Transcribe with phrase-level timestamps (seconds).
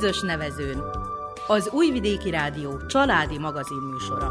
[0.00, 0.82] közös nevezőn.
[1.46, 4.28] Az Újvidéki Rádió családi magazin műsora.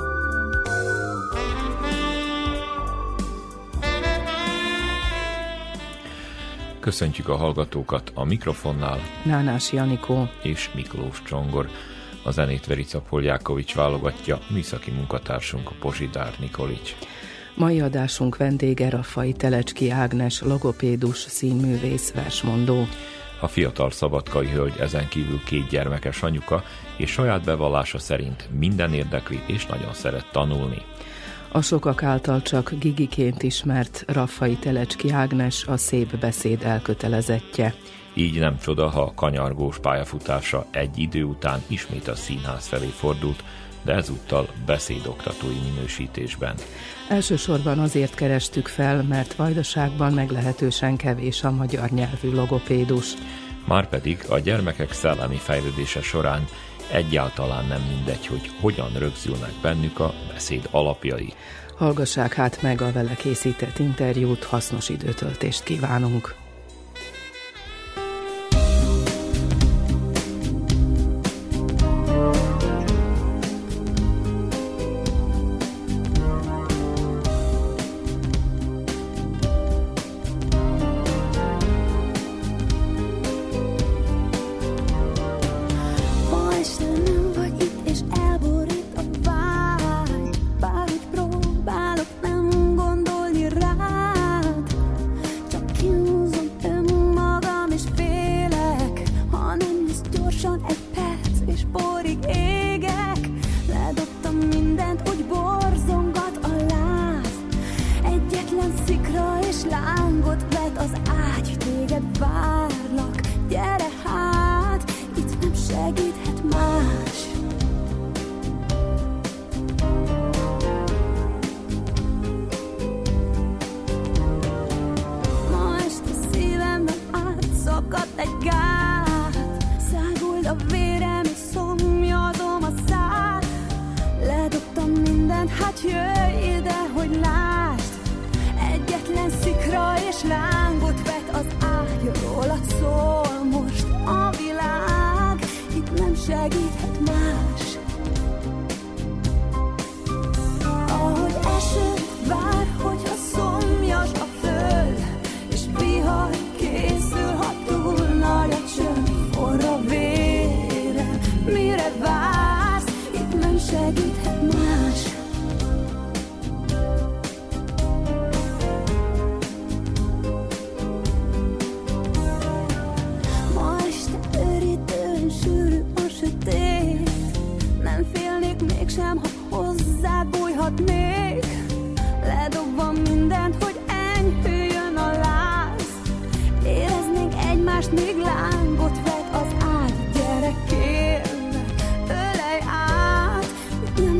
[6.79, 8.99] Köszöntjük a hallgatókat a mikrofonnál.
[9.23, 11.69] Nánás Janikó és Miklós Csongor.
[12.23, 16.95] A zenét Verica Poljákovics válogatja, műszaki munkatársunk Pozsidár Nikolics.
[17.55, 22.87] Mai adásunk vendége Raffai Telecski Ágnes, logopédus, színművész, versmondó.
[23.39, 26.63] A fiatal szabadkai hölgy ezen kívül két gyermekes anyuka,
[26.97, 30.81] és saját bevallása szerint minden érdekli és nagyon szeret tanulni.
[31.51, 37.73] A sokak által csak gigiként ismert Raffai Telecski Ágnes a szép beszéd elkötelezettje.
[38.13, 43.43] Így nem csoda, ha a kanyargós pályafutása egy idő után ismét a színház felé fordult,
[43.85, 46.55] de ezúttal beszédoktatói minősítésben.
[47.09, 53.13] Elsősorban azért kerestük fel, mert Vajdaságban meglehetősen kevés a magyar nyelvű logopédus.
[53.67, 56.45] Márpedig a gyermekek szellemi fejlődése során
[56.91, 61.33] egyáltalán nem mindegy, hogy hogyan rögzülnek bennük a beszéd alapjai.
[61.77, 66.44] Hallgassák hát meg a vele készített interjút, hasznos időtöltést kívánunk!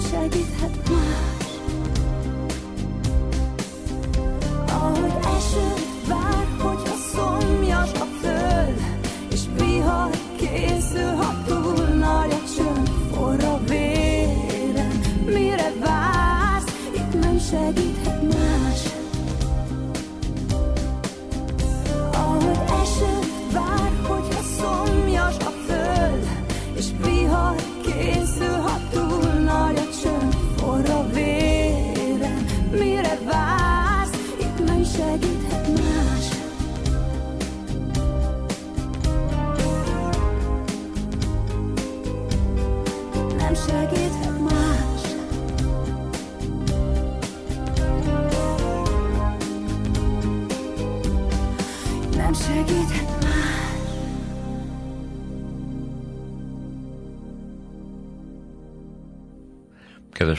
[0.02, 1.05] Kedves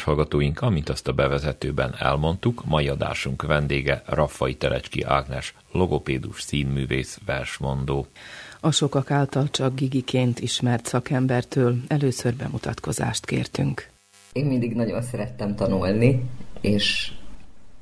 [0.07, 8.07] hallgatóink, amint azt a bevezetőben elmondtuk, mai adásunk vendége Raffai Terecski Ágnes, logopédus, színművész, versmondó.
[8.61, 13.89] A sokak által csak gigiként ismert szakembertől először bemutatkozást kértünk.
[14.33, 16.23] Én mindig nagyon szerettem tanulni,
[16.61, 17.13] és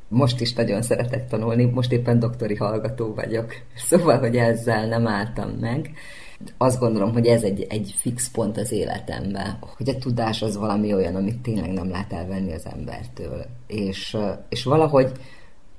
[0.08, 3.54] most is nagyon szeretek tanulni, most éppen doktori hallgató vagyok.
[3.74, 5.94] Szóval, hogy ezzel nem álltam meg
[6.56, 10.94] azt gondolom, hogy ez egy, egy fix pont az életemben, hogy a tudás az valami
[10.94, 13.44] olyan, amit tényleg nem lehet elvenni az embertől.
[13.66, 14.16] És,
[14.48, 15.12] és valahogy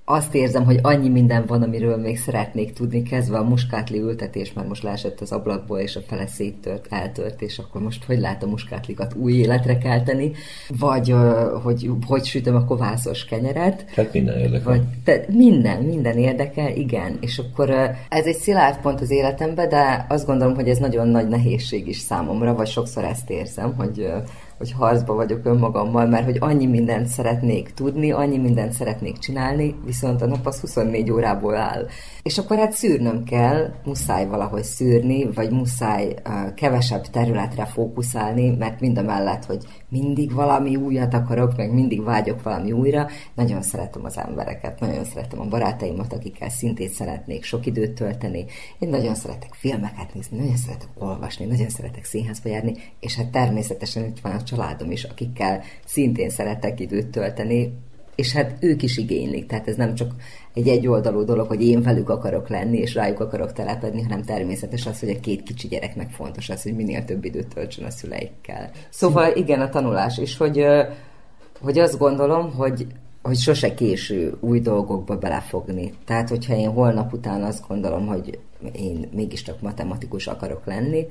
[0.07, 4.66] azt érzem, hogy annyi minden van, amiről még szeretnék tudni, kezdve a muskátli ültetés, már
[4.66, 8.48] most leesett az ablakból, és a fele széttört, eltört, és akkor most hogy lehet a
[8.48, 10.31] muskátlikat új életre kelteni,
[10.80, 11.16] vagy
[11.63, 13.86] hogy hogy sütöm a kovászos kenyeret.
[13.96, 14.72] Tehát minden érdekel.
[14.72, 17.18] Vagy, te, minden, minden érdekel, igen.
[17.22, 17.69] És akkor
[18.10, 21.98] ez egy szilárd pont az életemben, de azt gondolom, hogy ez nagyon nagy nehézség is
[21.98, 24.12] számomra, vagy sokszor ezt érzem, hogy
[24.57, 30.22] hogy harcba vagyok önmagammal, mert hogy annyi mindent szeretnék tudni, annyi mindent szeretnék csinálni, viszont
[30.22, 31.86] a nap az 24 órából áll.
[32.24, 38.80] És akkor hát szűrnöm kell, muszáj valahogy szűrni, vagy muszáj uh, kevesebb területre fókuszálni, mert
[38.80, 44.06] mind a mellett, hogy mindig valami újat akarok, meg mindig vágyok valami újra, nagyon szeretem
[44.06, 48.46] az embereket, nagyon szeretem a barátaimat, akikkel szintén szeretnék sok időt tölteni.
[48.80, 54.06] Én nagyon szeretek filmeket nézni, nagyon szeretek olvasni, nagyon szeretek színházba járni, és hát természetesen
[54.06, 57.74] itt van a családom is, akikkel szintén szeretek időt tölteni,
[58.16, 60.12] és hát ők is igénylik, tehát ez nem csak
[60.54, 65.00] egy egyoldalú dolog, hogy én velük akarok lenni, és rájuk akarok telepedni, hanem természetes az,
[65.00, 68.72] hogy a két kicsi gyereknek fontos az, hogy minél több időt töltsön a szüleikkel.
[68.90, 70.66] Szóval igen, a tanulás is, hogy,
[71.62, 72.88] hogy azt gondolom, hogy
[73.26, 75.94] hogy sose késő új dolgokba belefogni.
[76.06, 78.40] Tehát, hogyha én holnap után azt gondolom, hogy
[78.72, 81.08] én mégiscsak matematikus akarok lenni,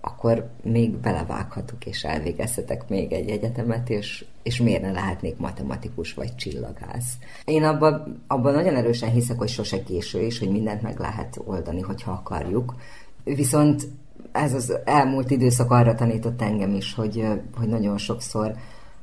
[0.00, 6.34] akkor még belevághatok és elvégezhetek még egy egyetemet, és, és miért ne lehetnék matematikus vagy
[6.36, 7.16] csillagász.
[7.44, 11.80] Én abban, abban nagyon erősen hiszek, hogy sose késő, és hogy mindent meg lehet oldani,
[11.80, 12.74] hogyha akarjuk.
[13.24, 13.88] Viszont
[14.32, 17.26] ez az elmúlt időszak arra tanított engem is, hogy,
[17.56, 18.54] hogy nagyon sokszor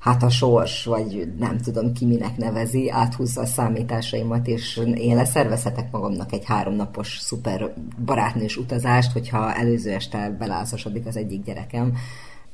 [0.07, 5.91] hát a sors, vagy nem tudom ki minek nevezi, áthúzza a számításaimat, és én leszervezhetek
[5.91, 7.73] magamnak egy háromnapos szuper
[8.05, 11.93] barátnős utazást, hogyha előző este belázasodik az egyik gyerekem,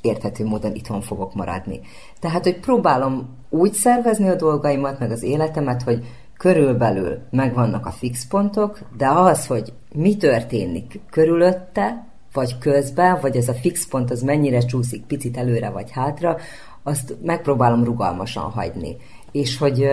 [0.01, 1.79] érthető módon itthon fogok maradni.
[2.19, 6.05] Tehát, hogy próbálom úgy szervezni a dolgaimat, meg az életemet, hogy
[6.38, 13.47] körülbelül megvannak a fix pontok, de az, hogy mi történik körülötte, vagy közben, vagy ez
[13.47, 16.38] a fix pont az mennyire csúszik picit előre vagy hátra,
[16.83, 18.97] azt megpróbálom rugalmasan hagyni.
[19.31, 19.88] És hogy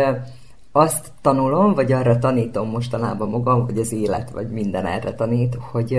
[0.73, 5.99] azt tanulom, vagy arra tanítom mostanában magam, hogy az élet, vagy minden erre tanít, hogy,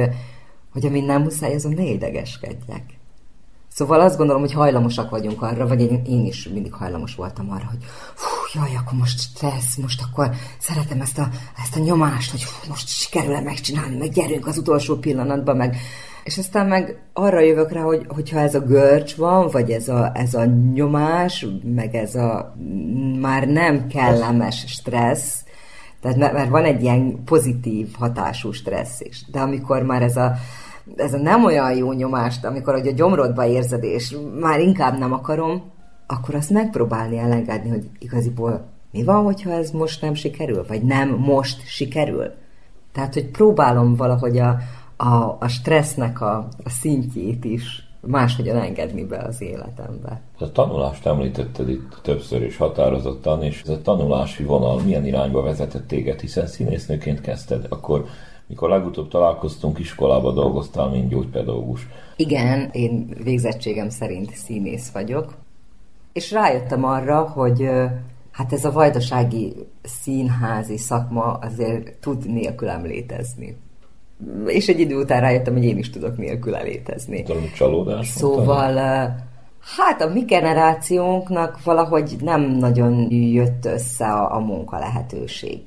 [0.74, 2.84] hogy amin nem muszáj, azon ne idegeskedjek.
[3.74, 7.66] Szóval azt gondolom, hogy hajlamosak vagyunk arra, vagy én, én is mindig hajlamos voltam arra,
[7.70, 7.84] hogy
[8.16, 11.30] fú, jaj, akkor most stressz, most akkor szeretem ezt a,
[11.64, 15.78] ezt a nyomást, hogy fú, most sikerül-e megcsinálni, meg gyerünk az utolsó pillanatban, meg
[16.24, 20.12] és aztán meg arra jövök rá, hogy hogyha ez a görcs van, vagy ez a,
[20.14, 22.56] ez a nyomás, meg ez a
[23.20, 25.44] már nem kellemes stressz,
[26.02, 30.34] tehát mert van egy ilyen pozitív hatású stressz is, de amikor már ez a,
[30.96, 35.14] ez a nem olyan jó nyomást, amikor hogy a gyomrodba érzed, és már inkább nem
[35.14, 35.64] akarom,
[36.08, 41.10] akkor azt megpróbálni elengedni, hogy igaziból mi van, hogyha ez most nem sikerül, vagy nem
[41.10, 42.32] most sikerül.
[42.94, 44.58] Tehát, hogy próbálom valahogy a,
[45.02, 50.22] a, a stressznek a, a szintjét is máshogyan engedni be az életembe.
[50.40, 55.88] A tanulást említetted itt többször is határozottan, és ez a tanulási vonal milyen irányba vezetett
[55.88, 58.06] téged, hiszen színésznőként kezdted, akkor
[58.48, 61.88] mikor legutóbb találkoztunk, iskolába dolgoztál, mint gyógypedagógus.
[62.16, 65.34] Igen, én végzettségem szerint színész vagyok,
[66.14, 67.70] és rájöttem arra, hogy
[68.32, 73.58] hát ez a vajdasági színházi szakma azért tud nélkülem létezni
[74.46, 77.24] és egy idő után rájöttem, hogy én is tudok nélkül létezni.
[77.24, 78.08] Tudom, csalódás.
[78.08, 78.74] Szóval,
[79.78, 85.62] hát a mi generációnknak valahogy nem nagyon jött össze a, a munka lehetőség.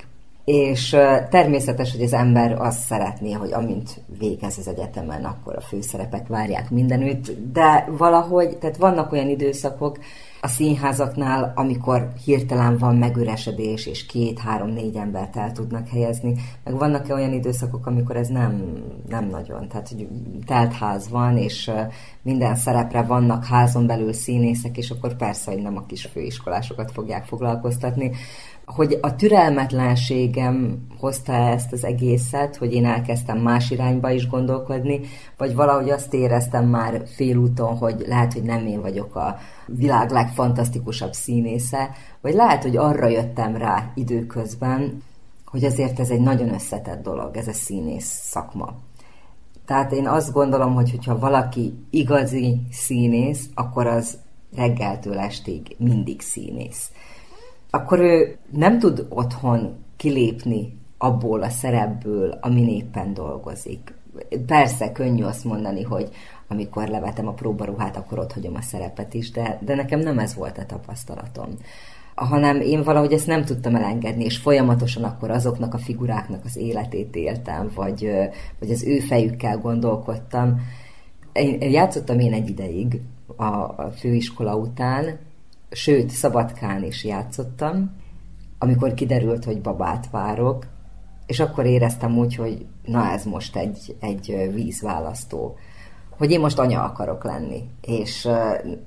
[0.45, 0.97] És
[1.31, 6.71] természetes, hogy az ember azt szeretné, hogy amint végez az egyetemen, akkor a főszerepek várják
[6.71, 9.99] mindenütt, de valahogy, tehát vannak olyan időszakok,
[10.45, 16.35] a színházaknál, amikor hirtelen van megüresedés, és két, három, négy embert el tudnak helyezni,
[16.65, 20.09] meg vannak-e olyan időszakok, amikor ez nem, nem nagyon, tehát hogy
[20.47, 21.71] telt ház van, és
[22.23, 27.25] minden szerepre vannak házon belül színészek, és akkor persze, hogy nem a kis főiskolásokat fogják
[27.25, 28.11] foglalkoztatni,
[28.65, 35.01] hogy a türelmetlenségem hozta ezt az egészet, hogy én elkezdtem más irányba is gondolkodni,
[35.37, 41.13] vagy valahogy azt éreztem már félúton, hogy lehet, hogy nem én vagyok a világ legfantasztikusabb
[41.13, 41.91] színésze,
[42.21, 45.03] vagy lehet, hogy arra jöttem rá időközben,
[45.47, 48.75] hogy ezért ez egy nagyon összetett dolog, ez a színész szakma.
[49.67, 54.19] Tehát én azt gondolom, hogy hogyha valaki igazi színész, akkor az
[54.57, 56.91] reggeltől estig mindig színész
[57.75, 63.95] akkor ő nem tud otthon kilépni abból a szerepből, ami éppen dolgozik.
[64.47, 66.11] Persze, könnyű azt mondani, hogy
[66.55, 70.35] amikor levetem a próbaruhát, akkor ott hagyom a szerepet is, de, de nekem nem ez
[70.35, 71.49] volt a tapasztalatom.
[72.15, 77.17] hanem én valahogy ezt nem tudtam elengedni, és folyamatosan akkor azoknak a figuráknak az életét
[77.17, 78.11] éltem, vagy,
[78.59, 80.61] vagy az ő fejükkel gondolkodtam.
[81.33, 83.01] Én játszottam én egy ideig
[83.37, 85.19] a, a főiskola után,
[85.71, 87.91] sőt, Szabadkán is játszottam,
[88.59, 90.67] amikor kiderült, hogy babát várok,
[91.27, 95.57] és akkor éreztem úgy, hogy na ez most egy, egy vízválasztó
[96.17, 98.29] hogy én most anya akarok lenni, és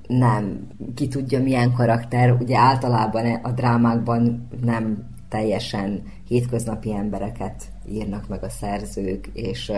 [0.06, 8.42] nem ki tudja milyen karakter, ugye általában a drámákban nem teljesen hétköznapi embereket írnak meg
[8.42, 9.72] a szerzők, és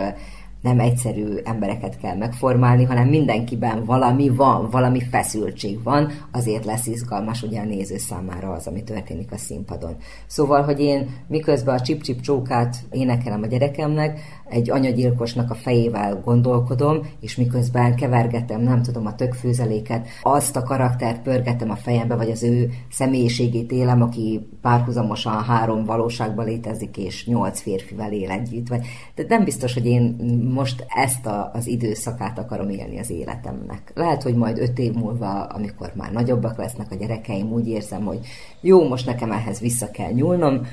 [0.61, 7.41] nem egyszerű embereket kell megformálni, hanem mindenkiben valami van, valami feszültség van, azért lesz izgalmas
[7.41, 9.95] ugye a néző számára az, ami történik a színpadon.
[10.27, 14.19] Szóval, hogy én miközben a csip-csip csókát énekelem a gyerekemnek,
[14.51, 21.21] egy anyagyilkosnak a fejével gondolkodom, és miközben kevergetem, nem tudom, a tökfőzeléket, azt a karaktert
[21.21, 27.61] pörgetem a fejembe, vagy az ő személyiségét élem, aki párhuzamosan három valóságban létezik, és nyolc
[27.61, 28.67] férfivel él együtt.
[28.67, 30.15] Vagy, de nem biztos, hogy én
[30.51, 33.91] most ezt a, az időszakát akarom élni az életemnek.
[33.95, 38.19] Lehet, hogy majd öt év múlva, amikor már nagyobbak lesznek a gyerekeim, úgy érzem, hogy
[38.61, 40.65] jó, most nekem ehhez vissza kell nyúlnom,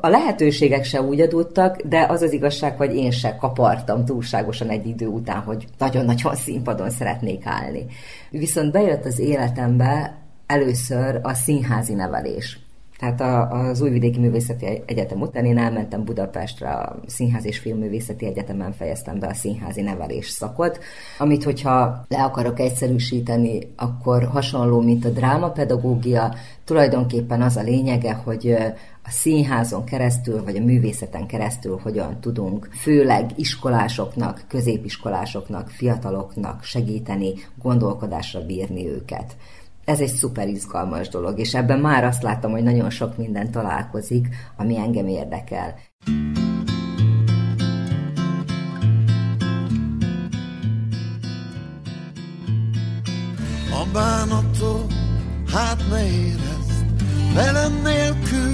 [0.00, 4.86] a lehetőségek se úgy adódtak, de az az igazság, hogy én se kapartam túlságosan egy
[4.86, 7.86] idő után, hogy nagyon-nagyon színpadon szeretnék állni.
[8.30, 12.63] Viszont bejött az életembe először a színházi nevelés.
[13.04, 18.72] Tehát a, az Újvidéki Művészeti Egyetem után én elmentem Budapestre, a Színház és Filmművészeti Egyetemen
[18.72, 20.78] fejeztem be a színházi nevelés szakot,
[21.18, 26.34] amit hogyha le akarok egyszerűsíteni, akkor hasonló, mint a drámapedagógia,
[26.64, 28.50] tulajdonképpen az a lényege, hogy
[29.04, 37.32] a színházon keresztül, vagy a művészeten keresztül hogyan tudunk főleg iskolásoknak, középiskolásoknak, fiataloknak segíteni,
[37.62, 39.36] gondolkodásra bírni őket
[39.84, 44.28] ez egy szuper izgalmas dolog, és ebben már azt láttam, hogy nagyon sok minden találkozik,
[44.56, 45.74] ami engem érdekel.
[53.70, 54.92] A bánatot,
[55.52, 58.52] hát ne érezd, velem nélkül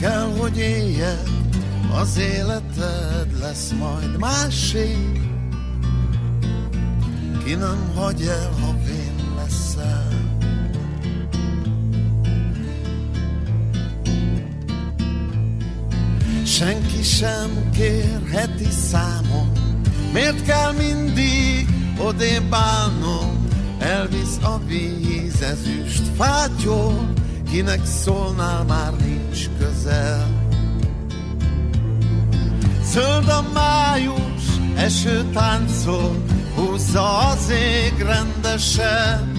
[0.00, 1.28] kell, hogy éljed,
[2.00, 4.96] az életed lesz majd másé.
[7.44, 9.03] Ki nem hagy el, ha vén
[16.44, 19.52] Senki sem kérheti számon,
[20.12, 23.46] miért kell mindig odébb állnom?
[23.78, 27.12] Elvisz a víz ezüst fátyol,
[27.50, 30.26] kinek szólnál már nincs közel.
[32.84, 34.42] Zöld a május,
[34.76, 36.22] eső táncol,
[36.54, 39.32] húzza az ég rendesen.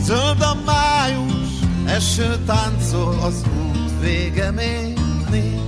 [0.00, 1.48] Zöld a május,
[1.86, 4.98] eső táncol, az út vége még
[5.30, 5.67] nincs.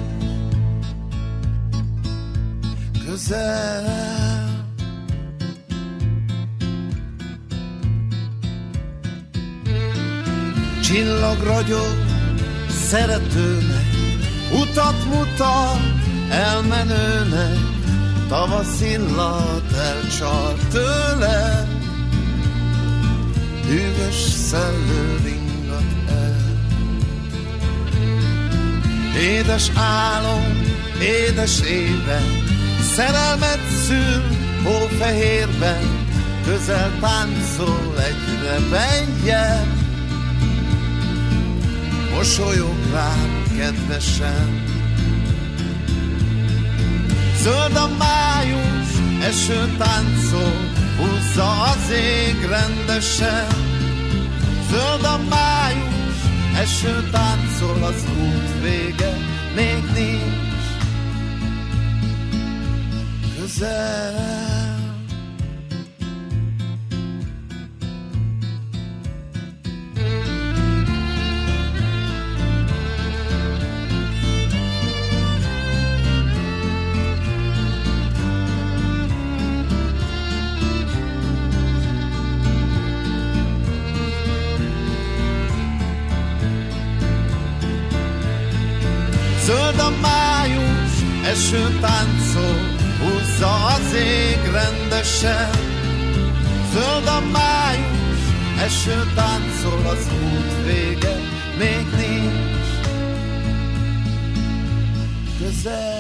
[3.21, 3.85] Közel.
[10.83, 11.97] Csillag ragyog
[12.89, 13.87] szeretőnek,
[14.53, 15.81] utat mutat
[16.31, 17.59] elmenőnek,
[18.29, 19.73] tavasz illat
[20.71, 21.69] tőle,
[23.67, 26.37] hűvös szellő ringat el.
[29.21, 30.63] Édes álom,
[31.01, 32.50] édes éven,
[33.01, 34.23] Szerelmet szül
[34.65, 36.07] hófehérben,
[36.45, 39.67] közel táncol egy rebenje.
[42.15, 44.65] Mosolyog rám kedvesen.
[47.43, 48.89] Zöld a május,
[49.23, 50.57] eső táncol,
[50.99, 53.47] húzza az ég rendesen.
[54.71, 56.19] Zöld a május,
[56.61, 59.17] eső táncol, az út vége
[59.55, 60.50] még nincs
[63.61, 64.39] közel.
[89.45, 90.93] Zöld a május,
[91.25, 92.60] eső táncol,
[93.41, 95.51] húzza az ég rendesen.
[96.73, 98.21] Zöld a május,
[98.65, 101.17] eső táncol, az út vége
[101.59, 102.89] még nincs
[105.39, 106.00] közel.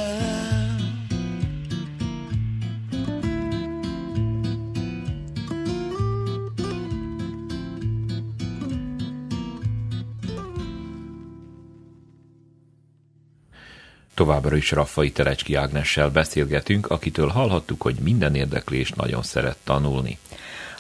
[14.20, 20.18] Továbbra is Raffai Terecski Ágnessel beszélgetünk, akitől hallhattuk, hogy minden érdeklés nagyon szeret tanulni.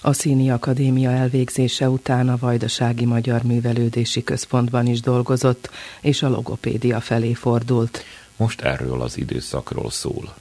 [0.00, 5.70] A Színi Akadémia elvégzése után a Vajdasági Magyar Művelődési Központban is dolgozott,
[6.00, 8.04] és a logopédia felé fordult.
[8.36, 10.34] Most erről az időszakról szól.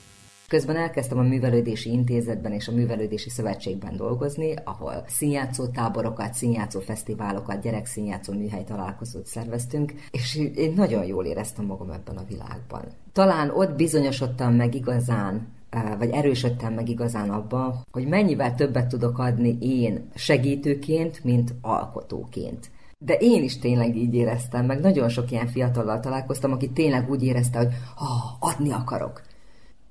[0.49, 7.61] Közben elkezdtem a Művelődési Intézetben és a Művelődési Szövetségben dolgozni, ahol színjátszó táborokat, színjátszó fesztiválokat,
[7.61, 12.81] gyerekszínjátszó műhely találkozót szerveztünk, és én nagyon jól éreztem magam ebben a világban.
[13.13, 19.19] Talán ott bizonyosodtam meg igazán, eh, vagy erősödtem meg igazán abban, hogy mennyivel többet tudok
[19.19, 22.71] adni én segítőként, mint alkotóként.
[22.97, 27.23] De én is tényleg így éreztem, meg nagyon sok ilyen fiatallal találkoztam, aki tényleg úgy
[27.23, 29.27] érezte, hogy oh, adni akarok.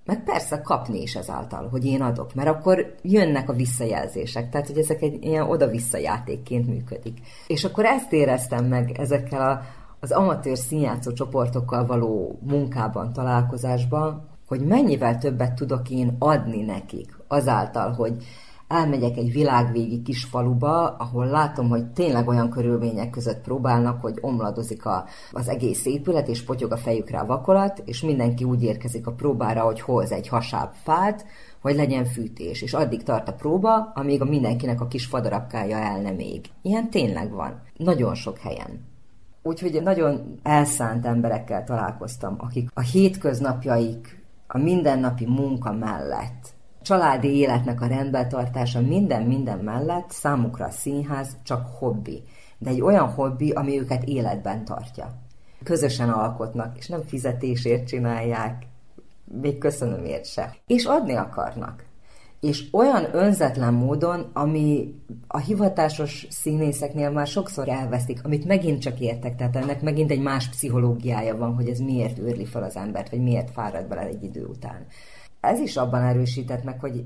[0.09, 4.79] Meg persze kapni is ezáltal, hogy én adok, mert akkor jönnek a visszajelzések, tehát hogy
[4.79, 7.19] ezek egy ilyen oda-vissza játékként működik.
[7.47, 9.61] És akkor ezt éreztem meg ezekkel a,
[10.01, 17.93] az amatőr színjátszó csoportokkal való munkában, találkozásban, hogy mennyivel többet tudok én adni nekik azáltal,
[17.93, 18.17] hogy
[18.69, 24.87] elmegyek egy világvégi kis faluba, ahol látom, hogy tényleg olyan körülmények között próbálnak, hogy omladozik
[24.87, 29.13] a, az egész épület, és potyog a fejükre a vakolat, és mindenki úgy érkezik a
[29.13, 31.25] próbára, hogy hoz egy hasább fát,
[31.61, 36.01] hogy legyen fűtés, és addig tart a próba, amíg a mindenkinek a kis fadarabkája el
[36.01, 36.47] nem ég.
[36.63, 37.63] Ilyen tényleg van.
[37.77, 38.87] Nagyon sok helyen.
[39.43, 47.87] Úgyhogy nagyon elszánt emberekkel találkoztam, akik a hétköznapjaik, a mindennapi munka mellett családi életnek a
[47.87, 52.23] rendbetartása minden-minden mellett számukra a színház csak hobbi,
[52.59, 55.09] de egy olyan hobbi, ami őket életben tartja.
[55.63, 58.67] Közösen alkotnak, és nem fizetésért csinálják,
[59.25, 60.57] még köszönömért se.
[60.67, 61.87] És adni akarnak.
[62.41, 64.95] És olyan önzetlen módon, ami
[65.27, 70.49] a hivatásos színészeknél már sokszor elveszik, amit megint csak értek, tehát ennek megint egy más
[70.49, 74.45] pszichológiája van, hogy ez miért őrli fel az embert, vagy miért fárad bele egy idő
[74.45, 74.87] után
[75.41, 77.05] ez is abban erősített meg, hogy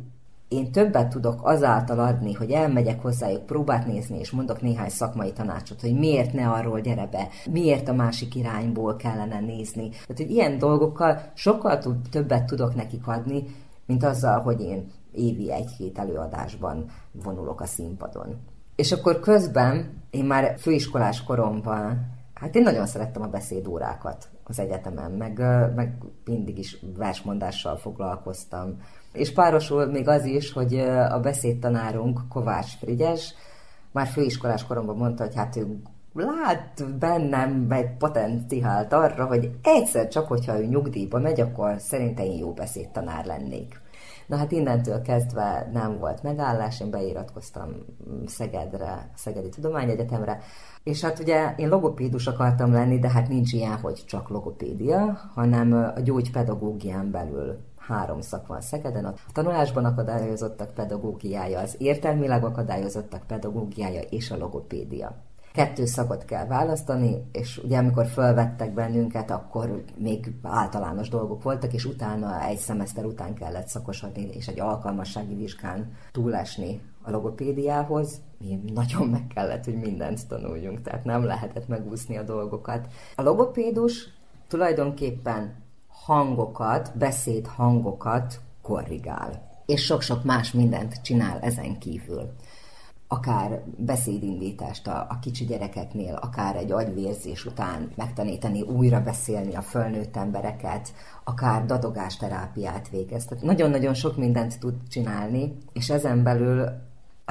[0.52, 5.80] én többet tudok azáltal adni, hogy elmegyek hozzájuk próbát nézni, és mondok néhány szakmai tanácsot,
[5.80, 9.88] hogy miért ne arról gyere be, miért a másik irányból kellene nézni.
[9.88, 11.78] Tehát, hogy ilyen dolgokkal sokkal
[12.10, 13.44] többet tudok nekik adni,
[13.86, 18.36] mint azzal, hogy én évi egy-két előadásban vonulok a színpadon.
[18.76, 22.06] És akkor közben én már főiskolás koromban,
[22.42, 25.38] hát én nagyon szerettem a beszédórákat az egyetemen, meg,
[25.74, 28.80] meg mindig is versmondással foglalkoztam.
[29.12, 30.78] És párosul még az is, hogy
[31.10, 33.34] a beszédtanárunk Kovács Frigyes
[33.92, 35.82] már főiskolás koromban mondta, hogy hát ő
[36.14, 42.38] lát bennem egy potenciált arra, hogy egyszer csak, hogyha ő nyugdíjba megy, akkor szerintem én
[42.38, 43.80] jó beszédtanár lennék.
[44.26, 47.68] Na hát innentől kezdve nem volt megállás, én beiratkoztam
[48.26, 50.40] Szegedre, Szegedi Tudományegyetemre,
[50.84, 55.92] és hát ugye én logopédus akartam lenni, de hát nincs ilyen, hogy csak logopédia, hanem
[55.96, 64.00] a gyógypedagógián belül három szak van Szegeden, a tanulásban akadályozottak pedagógiája, az értelmileg akadályozottak pedagógiája
[64.00, 65.14] és a logopédia.
[65.52, 71.84] Kettő szakot kell választani, és ugye amikor felvettek bennünket, akkor még általános dolgok voltak, és
[71.84, 79.08] utána egy szemeszter után kellett szakosodni, és egy alkalmassági vizsgán túlesni a logopédiához, mi nagyon
[79.08, 82.86] meg kellett, hogy mindent tanuljunk, tehát nem lehetett megúszni a dolgokat.
[83.16, 84.08] A logopédus
[84.48, 85.54] tulajdonképpen
[85.88, 92.32] hangokat, beszéd hangokat korrigál, és sok-sok más mindent csinál ezen kívül
[93.12, 100.16] akár beszédindítást a, a kicsi gyerekeknél, akár egy agyvérzés után megtanítani újra beszélni a fölnőtt
[100.16, 100.92] embereket,
[101.24, 103.24] akár dadogásterápiát végez.
[103.24, 106.68] Tehát nagyon-nagyon sok mindent tud csinálni, és ezen belül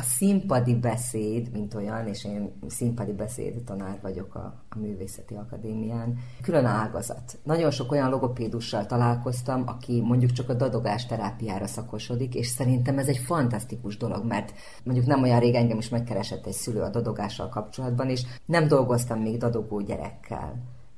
[0.01, 6.17] a színpadi beszéd, mint olyan, és én színpadi beszéd tanár vagyok a, a Művészeti Akadémián,
[6.41, 7.39] külön ágazat.
[7.43, 13.07] Nagyon sok olyan logopédussal találkoztam, aki mondjuk csak a dadogás terápiára szakosodik, és szerintem ez
[13.07, 17.49] egy fantasztikus dolog, mert mondjuk nem olyan rég engem is megkeresett egy szülő a dadogással
[17.49, 20.53] kapcsolatban, és nem dolgoztam még dadogó gyerekkel.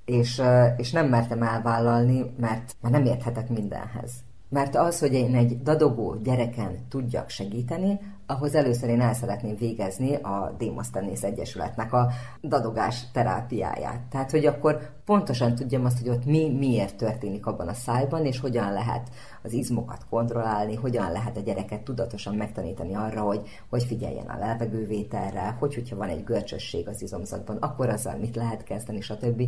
[0.06, 0.42] És,
[0.78, 4.12] és nem mertem elvállalni, mert, mert nem érthetek mindenhez.
[4.50, 10.16] Mert az, hogy én egy dadogó gyereken tudjak segíteni, ahhoz először én el szeretném végezni
[10.16, 12.10] a Démosztenész Egyesületnek a
[12.42, 14.02] dadogás terápiáját.
[14.10, 18.40] Tehát, hogy akkor pontosan tudjam azt, hogy ott mi miért történik abban a szájban, és
[18.40, 19.10] hogyan lehet
[19.44, 25.56] az izmokat kontrollálni, hogyan lehet a gyereket tudatosan megtanítani arra, hogy hogy figyeljen a levegővételre,
[25.60, 29.44] hogy hogyha van egy görcsösség az izomzatban, akkor azzal mit lehet kezdeni, stb.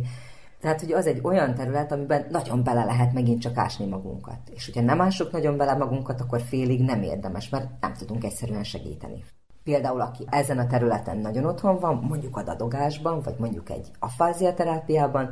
[0.66, 4.38] Tehát, hogy az egy olyan terület, amiben nagyon bele lehet megint csak ásni magunkat.
[4.54, 8.64] És hogyha nem ásuk nagyon bele magunkat, akkor félig nem érdemes, mert nem tudunk egyszerűen
[8.64, 9.24] segíteni.
[9.64, 14.54] Például, aki ezen a területen nagyon otthon van, mondjuk a dadogásban, vagy mondjuk egy afázia
[14.54, 15.30] terápiában,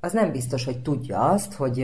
[0.00, 1.82] az nem biztos, hogy tudja azt, hogy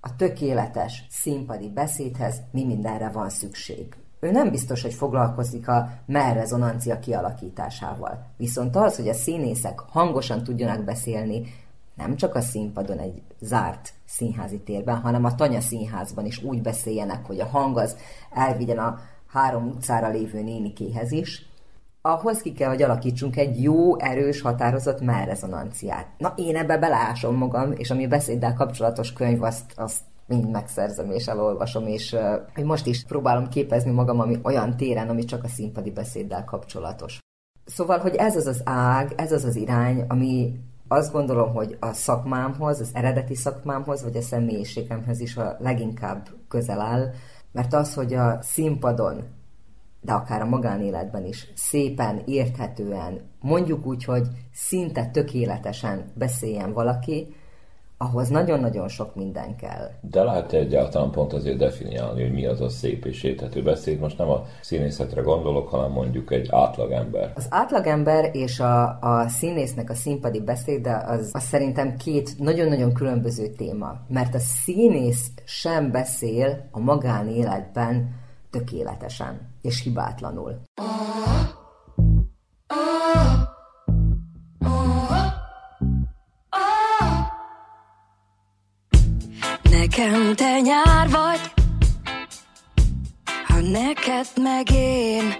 [0.00, 3.96] a tökéletes színpadi beszédhez mi mindenre van szükség.
[4.20, 8.26] Ő nem biztos, hogy foglalkozik a merrezonancia kialakításával.
[8.36, 11.42] Viszont az, hogy a színészek hangosan tudjanak beszélni,
[11.96, 17.26] nem csak a színpadon egy zárt színházi térben, hanem a Tanya színházban is úgy beszéljenek,
[17.26, 17.96] hogy a hang az
[18.30, 21.46] elvigyen a három utcára lévő nénikéhez is,
[22.06, 26.06] ahhoz ki kell, hogy alakítsunk egy jó, erős, határozott mellrezonanciát.
[26.18, 31.26] Na, én ebbe belásom magam, és ami beszéddel kapcsolatos könyv, azt, azt mind megszerzem és
[31.26, 32.12] elolvasom, és
[32.56, 37.18] uh, most is próbálom képezni magam ami olyan téren, ami csak a színpadi beszéddel kapcsolatos.
[37.64, 41.92] Szóval, hogy ez az az ág, ez az az irány, ami azt gondolom, hogy a
[41.92, 47.10] szakmámhoz, az eredeti szakmámhoz, vagy a személyiségemhez is a leginkább közel áll,
[47.52, 49.24] mert az, hogy a színpadon,
[50.00, 57.34] de akár a magánéletben is szépen, érthetően, mondjuk úgy, hogy szinte tökéletesen beszéljen valaki,
[57.98, 59.90] ahhoz nagyon-nagyon sok minden kell.
[60.00, 64.00] De lehet -e egyáltalán pont azért definiálni, hogy mi az a szép és érthető beszéd?
[64.00, 67.32] Most nem a színészetre gondolok, hanem mondjuk egy átlagember.
[67.34, 73.48] Az átlagember és a, a színésznek a színpadi beszéde az, az szerintem két nagyon-nagyon különböző
[73.48, 73.94] téma.
[74.08, 80.60] Mert a színész sem beszél a magánéletben tökéletesen és hibátlanul.
[89.86, 91.40] Nekem te nyár vagy,
[93.46, 95.34] ha neked meg én.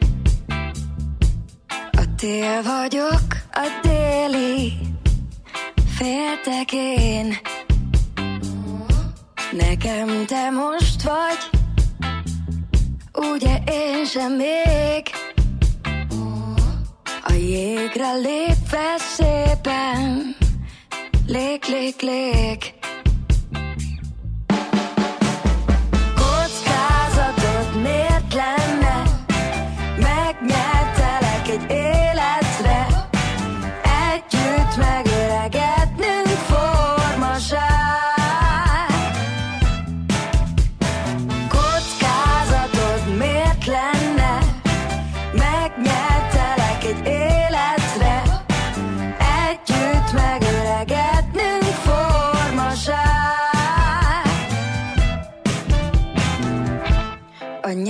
[1.90, 4.72] A tél vagyok, a déli,
[5.96, 7.36] féltek én.
[9.52, 11.50] Nekem te most vagy,
[13.12, 15.10] ugye én sem még.
[17.22, 20.36] A jégre lépve szépen,
[21.26, 22.75] lék, lék, lék.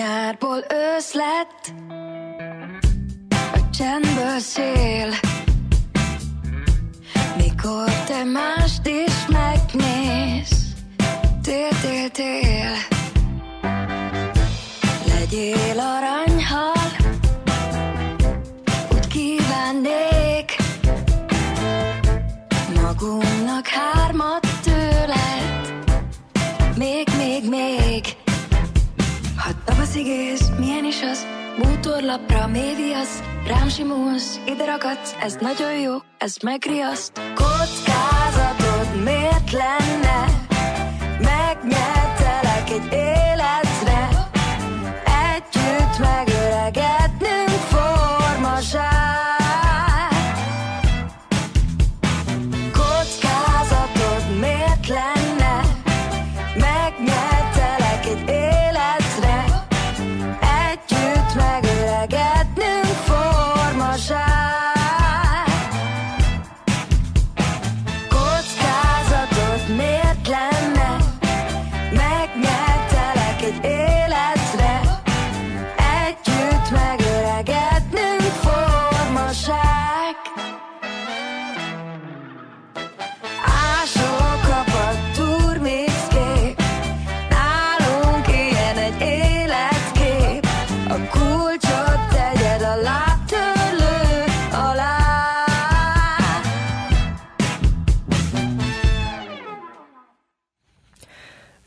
[0.06, 1.72] Nyárból ősz lett,
[3.30, 5.08] a csendből szél.
[7.36, 10.74] Mikor te mást is megnéz,
[11.42, 12.72] tél, tél, tél.
[15.06, 16.90] Legyél aranyhal,
[18.92, 20.56] úgy kívánnék,
[22.82, 25.84] magunknak hármat tőled,
[26.76, 28.15] még, még, még.
[29.96, 31.26] Szigész, milyen is az?
[31.58, 37.20] Bútorlapra méviasz, rám simulsz, ide ragadsz, ez nagyon jó, ez megriaszt.
[37.34, 40.24] Kockázatod miért lenne?
[41.18, 41.95] Megnyertelek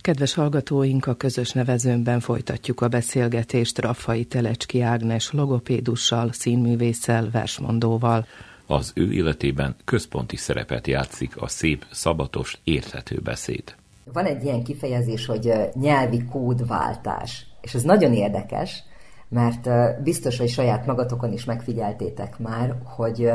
[0.10, 8.26] Kedves hallgatóink, a közös nevezőnben folytatjuk a beszélgetést Raffai Telecski Ágnes logopédussal, színművésszel, versmondóval.
[8.68, 13.76] Az ő életében központi szerepet játszik a szép, szabatos, érthető beszéd.
[14.14, 18.84] Van egy ilyen kifejezés, hogy nyelvi kódváltás, és ez nagyon érdekes,
[19.28, 19.70] mert
[20.04, 23.32] biztos, hogy saját magatokon is megfigyeltétek már, hogy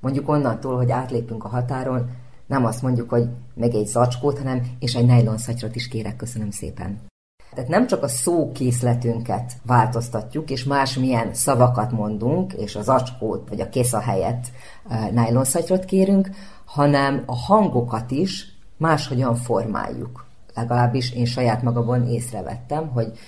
[0.00, 2.10] mondjuk onnantól, hogy átlépünk a határon,
[2.50, 6.98] nem azt mondjuk, hogy meg egy zacskót, hanem és egy nejlonszatyrot is kérek, köszönöm szépen.
[7.54, 13.68] Tehát nem csak a szókészletünket változtatjuk, és másmilyen szavakat mondunk, és az acskót vagy a
[13.68, 14.44] késza helyett
[14.84, 16.30] uh, nejlonszatyrot kérünk,
[16.64, 20.26] hanem a hangokat is máshogyan formáljuk.
[20.54, 23.18] legalábbis én saját magamon észrevettem, hogy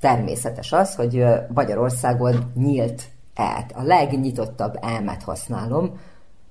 [0.00, 3.02] természetes az, hogy Magyarországon nyílt
[3.34, 3.72] át.
[3.76, 5.98] A legnyitottabb elmet használom,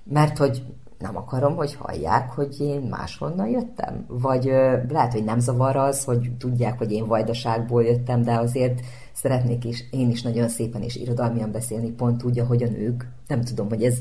[0.03, 0.63] mert hogy
[1.03, 4.05] nem akarom, hogy hallják, hogy én máshonnan jöttem.
[4.07, 8.79] Vagy ö, lehet, hogy nem zavar az, hogy tudják, hogy én vajdaságból jöttem, de azért
[9.13, 13.07] szeretnék is én is nagyon szépen és irodalmian beszélni, pont úgy, ahogy a nők.
[13.27, 13.97] Nem tudom, hogy ez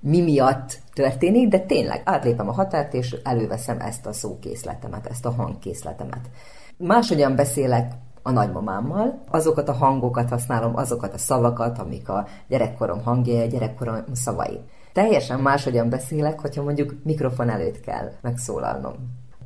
[0.00, 5.30] mi miatt történik, de tényleg átlépem a határt, és előveszem ezt a szókészletemet, ezt a
[5.30, 6.30] hangkészletemet.
[6.76, 13.40] Máshogyan beszélek a nagymamámmal, azokat a hangokat használom, azokat a szavakat, amik a gyerekkorom hangjai,
[13.40, 14.60] a gyerekkorom szavai.
[14.92, 18.94] Teljesen máshogyan beszélek, hogyha mondjuk mikrofon előtt kell megszólalnom.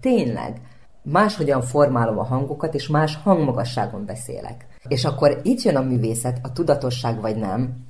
[0.00, 0.60] Tényleg,
[1.02, 4.66] máshogyan formálom a hangokat, és más hangmagasságon beszélek.
[4.88, 7.84] És akkor itt jön a művészet, a tudatosság vagy nem,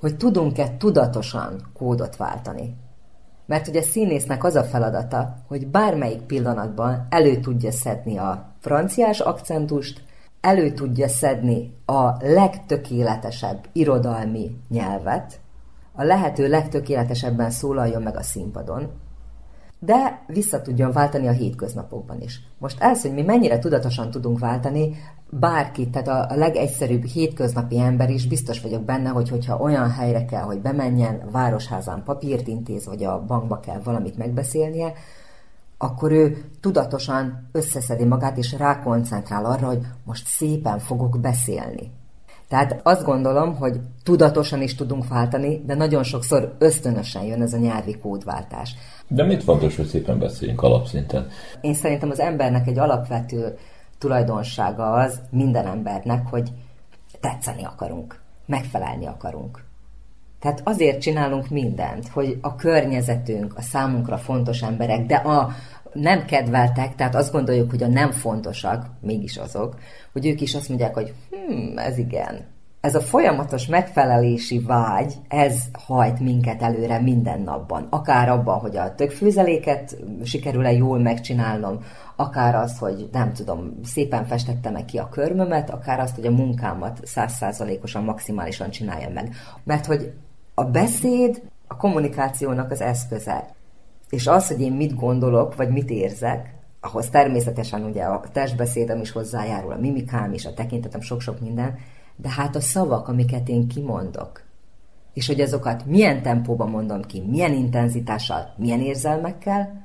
[0.00, 2.76] hogy tudunk-e tudatosan kódot váltani.
[3.46, 9.20] Mert ugye a színésznek az a feladata, hogy bármelyik pillanatban elő tudja szedni a franciás
[9.20, 10.02] akcentust,
[10.40, 15.40] elő tudja szedni a legtökéletesebb irodalmi nyelvet,
[15.92, 18.88] a lehető legtökéletesebben szólaljon meg a színpadon,
[19.78, 22.40] de vissza tudjon váltani a hétköznapokban is.
[22.58, 24.96] Most ez, hogy mi mennyire tudatosan tudunk váltani,
[25.30, 30.24] bárki, tehát a, a legegyszerűbb hétköznapi ember is biztos vagyok benne, hogy hogyha olyan helyre
[30.24, 34.92] kell, hogy bemenjen, városházán papírt intéz, vagy a bankba kell valamit megbeszélnie,
[35.78, 41.90] akkor ő tudatosan összeszedi magát, és rákoncentrál arra, hogy most szépen fogok beszélni.
[42.50, 47.58] Tehát azt gondolom, hogy tudatosan is tudunk váltani, de nagyon sokszor ösztönösen jön ez a
[47.58, 48.74] nyelvi kódváltás.
[49.08, 51.28] De mit fontos, hogy szépen beszéljünk alapszinten?
[51.60, 53.58] Én szerintem az embernek egy alapvető
[53.98, 56.52] tulajdonsága az minden embernek, hogy
[57.20, 59.64] tetszeni akarunk, megfelelni akarunk.
[60.40, 65.50] Tehát azért csinálunk mindent, hogy a környezetünk, a számunkra fontos emberek, de a
[65.92, 69.76] nem kedveltek, tehát azt gondoljuk, hogy a nem fontosak, mégis azok,
[70.12, 72.58] hogy ők is azt mondják, hogy hm, ez igen.
[72.80, 77.86] Ez a folyamatos megfelelési vágy, ez hajt minket előre minden napban.
[77.90, 81.84] Akár abban, hogy a tökfőzeléket sikerül-e jól megcsinálnom,
[82.16, 86.30] akár az, hogy nem tudom, szépen festettem -e ki a körmömet, akár azt, hogy a
[86.30, 89.34] munkámat százszázalékosan, maximálisan csinálja meg.
[89.64, 90.12] Mert hogy
[90.54, 93.54] a beszéd a kommunikációnak az eszköze.
[94.10, 99.10] És az, hogy én mit gondolok, vagy mit érzek, ahhoz természetesen ugye a testbeszédem is
[99.10, 101.78] hozzájárul, a mimikám is, a tekintetem, sok-sok minden,
[102.16, 104.42] de hát a szavak, amiket én kimondok,
[105.14, 109.84] és hogy azokat milyen tempóban mondom ki, milyen intenzitással, milyen érzelmekkel,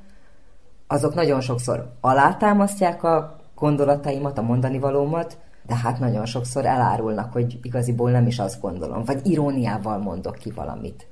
[0.88, 7.60] azok nagyon sokszor alátámasztják a gondolataimat, a mondani valómat, de hát nagyon sokszor elárulnak, hogy
[7.62, 11.08] igaziból nem is azt gondolom, vagy iróniával mondok ki valamit.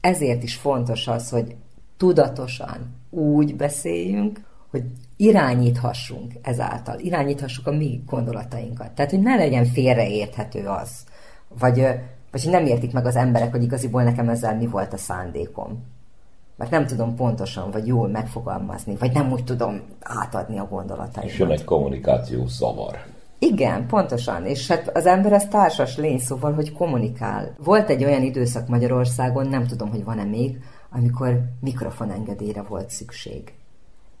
[0.00, 1.56] Ezért is fontos az, hogy
[1.96, 4.82] tudatosan úgy beszéljünk, hogy
[5.16, 8.90] irányíthassunk ezáltal, irányíthassuk a mi gondolatainkat.
[8.90, 10.90] Tehát, hogy ne legyen félreérthető az,
[11.58, 11.76] vagy,
[12.30, 15.84] vagy hogy nem értik meg az emberek, hogy igaziból nekem ezzel mi volt a szándékom.
[16.56, 21.30] Mert nem tudom pontosan, vagy jól megfogalmazni, vagy nem úgy tudom átadni a gondolataimat.
[21.30, 22.96] És jön egy kommunikáció szavar.
[23.38, 24.46] Igen, pontosan.
[24.46, 27.54] És hát az ember az társas lény, szóval, hogy kommunikál.
[27.64, 30.58] Volt egy olyan időszak Magyarországon, nem tudom, hogy van-e még,
[30.96, 33.52] amikor mikrofonengedélyre volt szükség.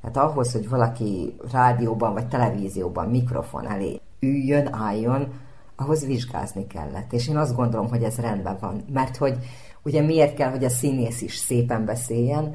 [0.02, 5.32] Hát ahhoz, hogy valaki rádióban vagy televízióban mikrofon elé üljön, álljon,
[5.76, 7.12] ahhoz vizsgázni kellett.
[7.12, 8.84] És én azt gondolom, hogy ez rendben van.
[8.92, 9.38] Mert hogy
[9.82, 12.54] ugye miért kell, hogy a színész is szépen beszéljen,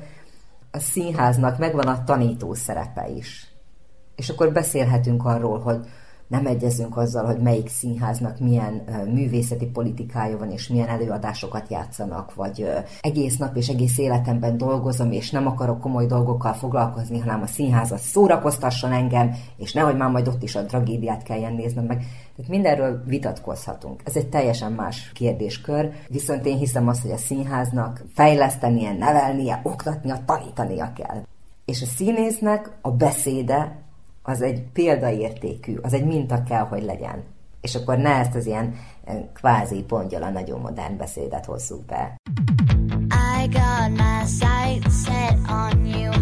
[0.71, 3.53] a színháznak megvan a tanító szerepe is.
[4.15, 5.85] És akkor beszélhetünk arról, hogy
[6.31, 8.81] nem egyezünk azzal, hogy melyik színháznak milyen
[9.13, 12.67] művészeti politikája van, és milyen előadásokat játszanak, vagy
[13.01, 17.99] egész nap és egész életemben dolgozom, és nem akarok komoly dolgokkal foglalkozni, hanem a színházat
[17.99, 21.97] szórakoztasson engem, és nehogy már majd ott is a tragédiát kelljen néznem meg.
[22.35, 24.01] Tehát mindenről vitatkozhatunk.
[24.03, 30.19] Ez egy teljesen más kérdéskör, viszont én hiszem azt, hogy a színháznak fejlesztenie, nevelnie, oktatnia,
[30.25, 31.21] tanítania kell.
[31.65, 33.79] És a színésznek a beszéde
[34.23, 37.23] az egy példaértékű, az egy minta kell, hogy legyen.
[37.61, 39.85] És akkor ne ezt az ilyen eh, kvázi
[40.21, 42.15] a nagyon modern beszédet hozzuk be.
[43.41, 46.20] I got my sights set on you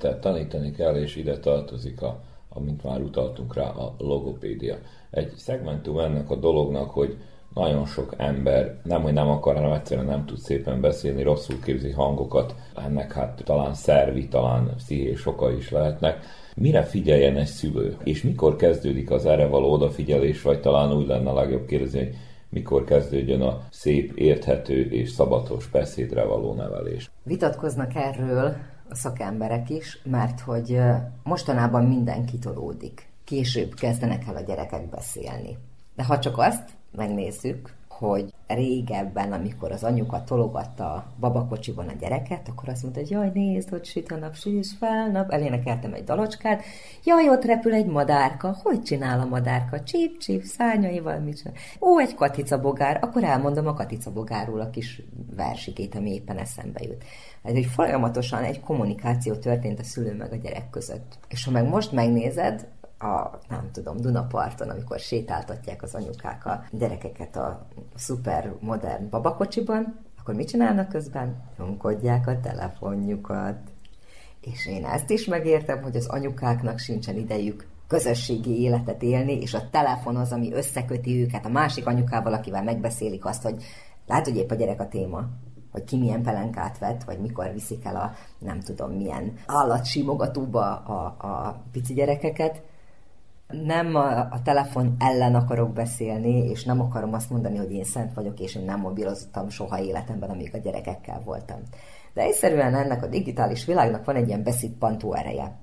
[0.00, 4.76] beszédet tanítani kell, és ide tartozik a, amint már utaltunk rá, a logopédia.
[5.10, 7.16] Egy szegmentum ennek a dolognak, hogy
[7.54, 11.90] nagyon sok ember nem, hogy nem akar, hanem egyszerűen nem tud szépen beszélni, rosszul képzi
[11.90, 12.54] hangokat,
[12.86, 16.24] ennek hát talán szervi, talán pszichés oka is lehetnek.
[16.56, 17.96] Mire figyeljen egy szülő?
[18.04, 22.14] És mikor kezdődik az erre való odafigyelés, vagy talán úgy lenne a legjobb kérdezni, hogy
[22.48, 27.10] mikor kezdődjön a szép, érthető és szabatos beszédre való nevelés.
[27.22, 28.56] Vitatkoznak erről
[28.94, 30.80] szakemberek is, mert hogy
[31.22, 33.08] mostanában mindenki tolódik.
[33.24, 35.56] Később kezdenek el a gyerekek beszélni.
[35.94, 42.48] De ha csak azt megnézzük, hogy régebben, amikor az anyuka tologatta a babakocsiban a gyereket,
[42.48, 46.04] akkor azt mondta, hogy jaj, nézd, hogy süt a nap, süss fel nap, elénekeltem egy
[46.04, 46.62] dalocskát,
[47.04, 49.82] jaj, ott repül egy madárka, hogy csinál a madárka?
[49.82, 51.54] Csíp, csíp, szárnyaival, mit csinál?
[51.80, 55.02] Ó, egy katicabogár, akkor elmondom a katicabogárról a kis
[55.36, 57.04] versikét, ami éppen eszembe jut.
[57.42, 61.18] Ez egy folyamatosan egy kommunikáció történt a szülő meg a gyerek között.
[61.28, 62.66] És ha meg most megnézed,
[63.02, 70.34] a, nem tudom, Dunaparton, amikor sétáltatják az anyukák a gyerekeket a szuper modern babakocsiban, akkor
[70.34, 71.42] mit csinálnak közben?
[71.58, 73.56] Nyomkodják a telefonjukat.
[74.40, 79.70] És én ezt is megértem, hogy az anyukáknak sincsen idejük közösségi életet élni, és a
[79.70, 83.62] telefon az, ami összeköti őket a másik anyukával, akivel megbeszélik azt, hogy
[84.06, 85.28] lehet, hogy épp a gyerek a téma,
[85.72, 91.04] hogy ki milyen pelenkát vett, vagy mikor viszik el a nem tudom milyen állatsimogatóba a,
[91.18, 92.62] a pici gyerekeket,
[93.64, 98.40] nem a, telefon ellen akarok beszélni, és nem akarom azt mondani, hogy én szent vagyok,
[98.40, 101.58] és én nem mobiloztam soha életemben, amíg a gyerekekkel voltam.
[102.14, 105.58] De egyszerűen ennek a digitális világnak van egy ilyen beszippantó ereje.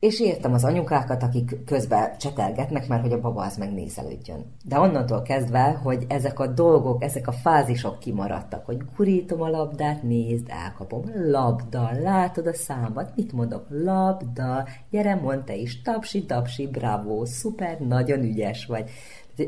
[0.00, 4.44] És értem az anyukákat, akik közben csetelgetnek, mert hogy a baba az megnézelődjön.
[4.64, 10.02] De onnantól kezdve, hogy ezek a dolgok, ezek a fázisok kimaradtak, hogy gurítom a labdát,
[10.02, 17.24] nézd, elkapom, labda, látod a számot, mit mondok, labda, gyere, mondta is, tapsi, tapsi, bravo,
[17.24, 18.90] szuper, nagyon ügyes vagy.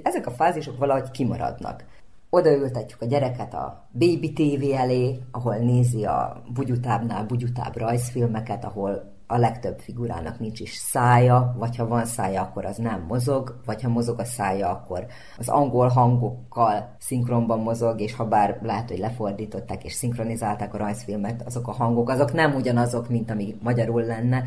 [0.03, 1.85] Ezek a fázisok valahogy kimaradnak
[2.31, 9.39] odaültetjük a gyereket a baby TV elé, ahol nézi a bugyutábnál bugyutább rajzfilmeket, ahol a
[9.39, 13.89] legtöbb figurának nincs is szája, vagy ha van szája, akkor az nem mozog, vagy ha
[13.89, 15.07] mozog a szája, akkor
[15.39, 21.43] az angol hangokkal szinkronban mozog, és ha bár lehet, hogy lefordították és szinkronizálták a rajzfilmet,
[21.47, 24.45] azok a hangok, azok nem ugyanazok, mint ami magyarul lenne.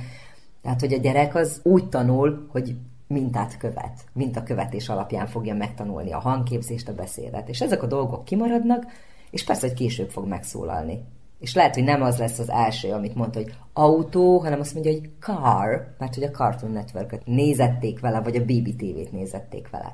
[0.62, 2.76] Tehát, hogy a gyerek az úgy tanul, hogy
[3.08, 7.50] mintát követ, mint a követés alapján fogja megtanulni a hangképzést, a beszédet.
[7.50, 8.86] És ezek a dolgok kimaradnak,
[9.32, 11.04] és persze, hogy később fog megszólalni.
[11.46, 14.92] És lehet, hogy nem az lesz az első, amit mondta, hogy autó, hanem azt mondja,
[14.92, 19.94] hogy car, mert hogy a Cartoon network nézették vele, vagy a BBTV-t nézették vele.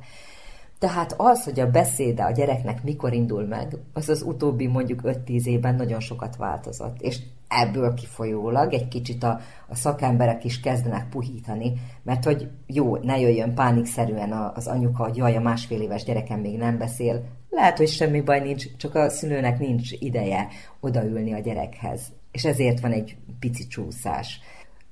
[0.79, 5.45] Tehát az, hogy a beszéde a gyereknek mikor indul meg, az az utóbbi mondjuk 5-10
[5.45, 7.01] évben nagyon sokat változott.
[7.01, 11.73] És ebből kifolyólag egy kicsit a, a szakemberek is kezdenek puhítani,
[12.03, 16.57] mert hogy jó, ne jöjjön pánikszerűen az anyuka, hogy jaj, a másfél éves gyerekem még
[16.57, 20.47] nem beszél, lehet, hogy semmi baj nincs, csak a szülőnek nincs ideje
[20.79, 22.01] odaülni a gyerekhez.
[22.31, 24.39] És ezért van egy pici csúszás.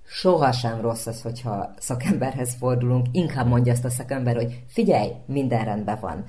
[0.05, 5.97] Sohasem rossz az, hogyha szakemberhez fordulunk, inkább mondja azt a szakember, hogy figyelj, minden rendben
[6.01, 6.25] van,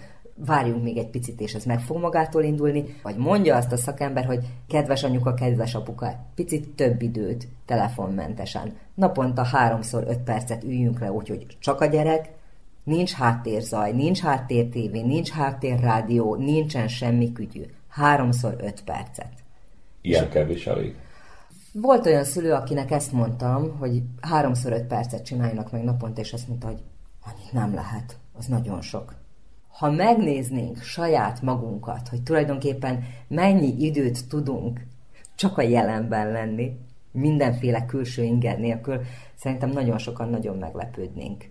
[0.47, 4.25] várjunk még egy picit, és ez meg fog magától indulni, vagy mondja azt a szakember,
[4.25, 8.73] hogy kedves anyuka, kedves apuka, picit több időt telefonmentesen.
[8.95, 12.31] Naponta háromszor öt percet üljünk le, úgyhogy csak a gyerek,
[12.85, 17.63] Nincs háttérzaj, nincs háttértévé, nincs háttérrádió, nincsen semmi kütyű.
[17.89, 19.33] Háromszor öt percet.
[20.01, 20.95] Ilyen kevés elég?
[21.73, 26.49] Volt olyan szülő, akinek ezt mondtam, hogy háromszor öt percet csináljanak meg naponta, és azt
[26.49, 26.83] mondta, hogy
[27.25, 29.15] annyit nem lehet, az nagyon sok.
[29.69, 34.81] Ha megnéznénk saját magunkat, hogy tulajdonképpen mennyi időt tudunk
[35.35, 36.79] csak a jelenben lenni,
[37.13, 39.01] mindenféle külső inger nélkül,
[39.35, 41.45] szerintem nagyon sokan nagyon meglepődnénk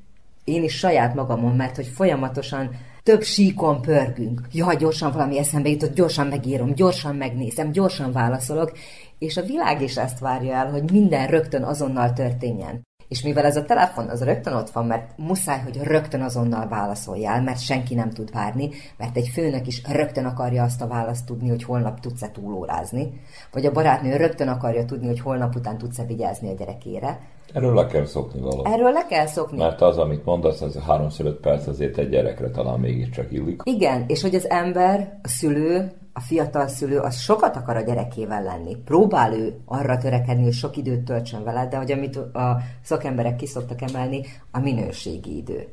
[0.50, 2.70] én is saját magamon, mert hogy folyamatosan
[3.04, 4.42] több síkon pörgünk.
[4.52, 8.72] Jaj, gyorsan valami eszembe jutott, gyorsan megírom, gyorsan megnézem, gyorsan válaszolok,
[9.20, 12.88] és a világ is ezt várja el, hogy minden rögtön azonnal történjen.
[13.08, 17.42] És mivel ez a telefon az rögtön ott van, mert muszáj, hogy rögtön azonnal válaszoljál,
[17.42, 21.50] mert senki nem tud várni, mert egy főnök is rögtön akarja azt a választ tudni,
[21.50, 23.22] hogy holnap tudsz-e túlórázni,
[23.52, 27.20] vagy a barátnő rögtön akarja tudni, hogy holnap után tudsz-e vigyázni a gyerekére,
[27.54, 28.70] Erről le kell szokni valami.
[28.74, 29.58] Erről le kell szokni.
[29.58, 33.62] Mert az, amit mondasz, az 3-5 perc azért egy gyerekre talán mégiscsak illik.
[33.64, 38.44] Igen, és hogy az ember, a szülő, a fiatal szülő, az sokat akar a gyerekével
[38.44, 38.76] lenni.
[38.76, 43.46] Próbál ő arra törekedni, hogy sok időt töltsön vele, de hogy amit a szakemberek ki
[43.46, 44.22] szoktak emelni,
[44.52, 45.68] a minőségi idő.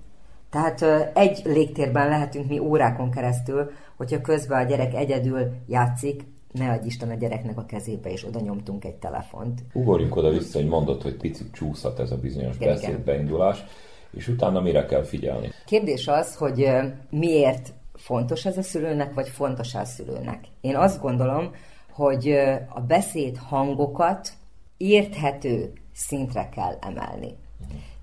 [0.50, 0.82] Tehát
[1.14, 6.24] egy légtérben lehetünk mi órákon keresztül, hogyha közben a gyerek egyedül játszik,
[6.56, 9.62] ne adj Isten a gyereknek a kezébe, és oda nyomtunk egy telefont.
[9.72, 13.64] Ugorjunk oda-vissza, hogy mondod, hogy picit csúszhat ez a bizonyos Igen, beszédbeindulás,
[14.10, 15.50] és utána mire kell figyelni?
[15.66, 16.68] Kérdés az, hogy
[17.10, 20.44] miért fontos ez a szülőnek, vagy fontos a szülőnek.
[20.60, 21.50] Én azt gondolom,
[21.90, 22.30] hogy
[22.68, 24.32] a beszéd hangokat
[24.76, 27.34] érthető szintre kell emelni.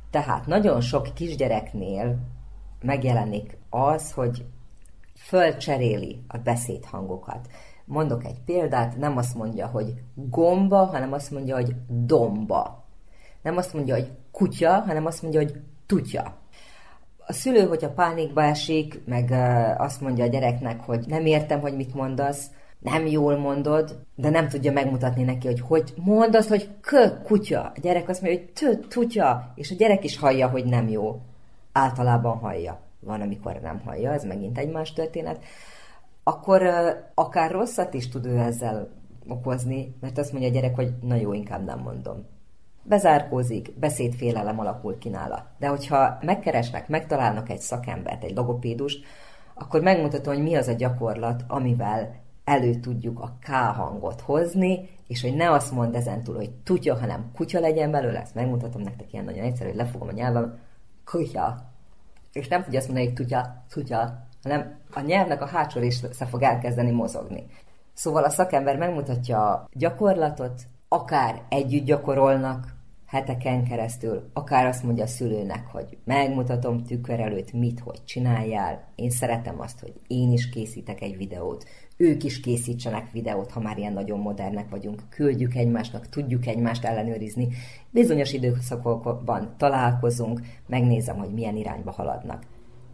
[0.09, 2.17] Tehát nagyon sok kisgyereknél
[2.81, 4.45] megjelenik az, hogy
[5.15, 7.47] fölcseréli a beszédhangokat.
[7.85, 12.83] Mondok egy példát, nem azt mondja, hogy gomba, hanem azt mondja, hogy domba.
[13.41, 16.33] Nem azt mondja, hogy kutya, hanem azt mondja, hogy tutya.
[17.27, 19.31] A szülő, hogyha pánikba esik, meg
[19.77, 22.47] azt mondja a gyereknek, hogy nem értem, hogy mit mondasz,
[22.79, 27.61] nem jól mondod, de nem tudja megmutatni neki, hogy hogy mondasz, hogy kö, kutya.
[27.61, 31.21] A gyerek azt mondja, hogy tö, tutya, és a gyerek is hallja, hogy nem jó.
[31.71, 32.79] Általában hallja.
[32.99, 35.43] Van, amikor nem hallja, ez megint egy más történet.
[36.23, 36.63] Akkor
[37.13, 38.89] akár rosszat is tud ő ezzel
[39.27, 42.25] okozni, mert azt mondja a gyerek, hogy na jó, inkább nem mondom.
[42.83, 45.47] Bezárkózik, beszédfélelem alakul ki nála.
[45.59, 49.05] De hogyha megkeresnek, megtalálnak egy szakembert, egy logopédust,
[49.53, 55.21] akkor megmutatom, hogy mi az a gyakorlat, amivel elő tudjuk a K hangot hozni, és
[55.21, 59.25] hogy ne azt mond ezentúl, hogy tutya, hanem kutya legyen belőle, ezt megmutatom nektek ilyen
[59.25, 60.59] nagyon egyszerű, hogy lefogom a nyelvem,
[61.05, 61.65] kutya.
[62.31, 66.41] És nem tudja azt mondani, hogy tutya, tutya, hanem a nyelvnek a hátsó része fog
[66.41, 67.45] elkezdeni mozogni.
[67.93, 72.73] Szóval a szakember megmutatja a gyakorlatot, akár együtt gyakorolnak,
[73.05, 78.83] heteken keresztül, akár azt mondja a szülőnek, hogy megmutatom tükör előtt mit, hogy csináljál.
[78.95, 81.65] Én szeretem azt, hogy én is készítek egy videót,
[81.97, 87.47] ők is készítsenek videót, ha már ilyen nagyon modernek vagyunk, küldjük egymásnak, tudjuk egymást ellenőrizni.
[87.89, 92.43] Bizonyos időszakokban találkozunk, megnézem, hogy milyen irányba haladnak.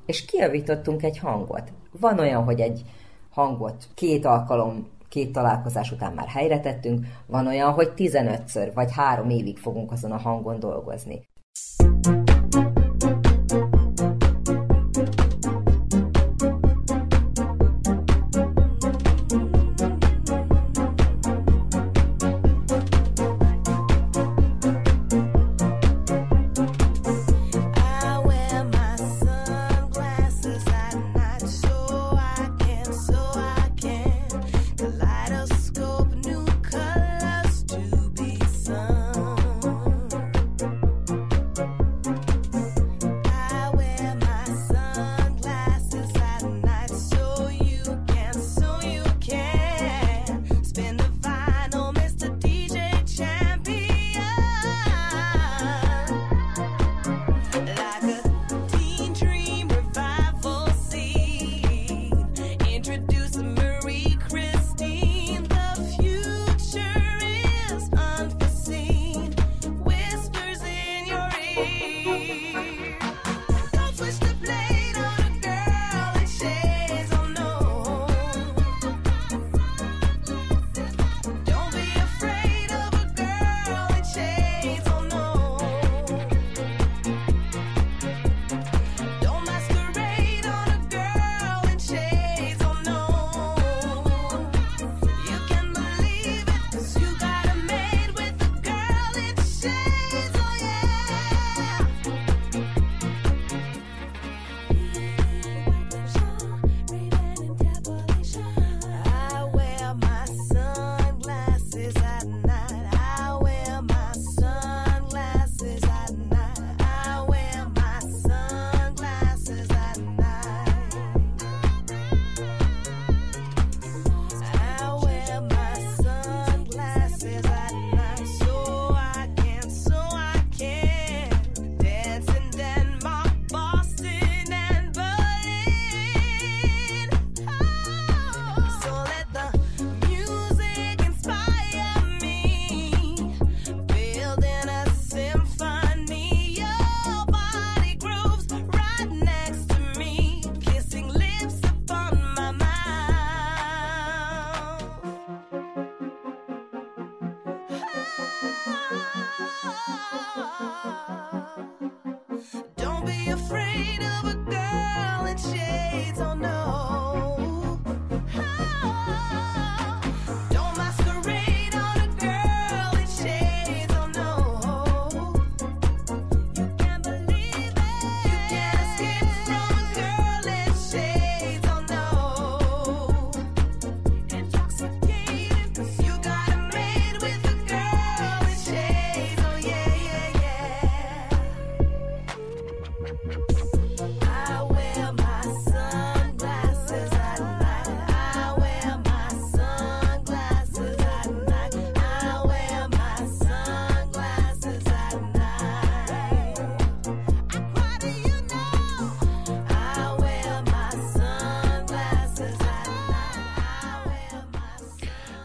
[0.10, 1.64] És kijavítottunk egy hangot.
[2.00, 2.82] Van olyan, hogy egy
[3.30, 9.30] hangot két alkalom két találkozás után már helyre tettünk, van olyan, hogy 15-ször vagy három
[9.30, 11.28] évig fogunk azon a hangon dolgozni.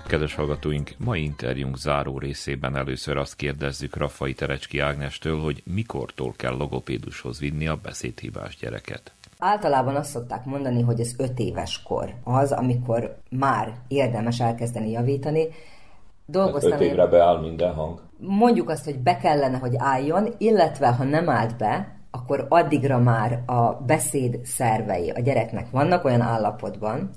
[0.07, 6.57] Kedves hallgatóink, mai interjúnk záró részében először azt kérdezzük Raffai Terecski Ágnestől, hogy mikortól kell
[6.57, 9.13] logopédushoz vinni a beszédhibás gyereket.
[9.39, 15.47] Általában azt szokták mondani, hogy ez öt éves kor az, amikor már érdemes elkezdeni javítani.
[16.27, 18.01] Dolgoztam öt évre beáll minden hang.
[18.19, 23.43] Mondjuk azt, hogy be kellene, hogy álljon, illetve ha nem állt be, akkor addigra már
[23.47, 27.11] a beszéd szervei a gyereknek vannak olyan állapotban,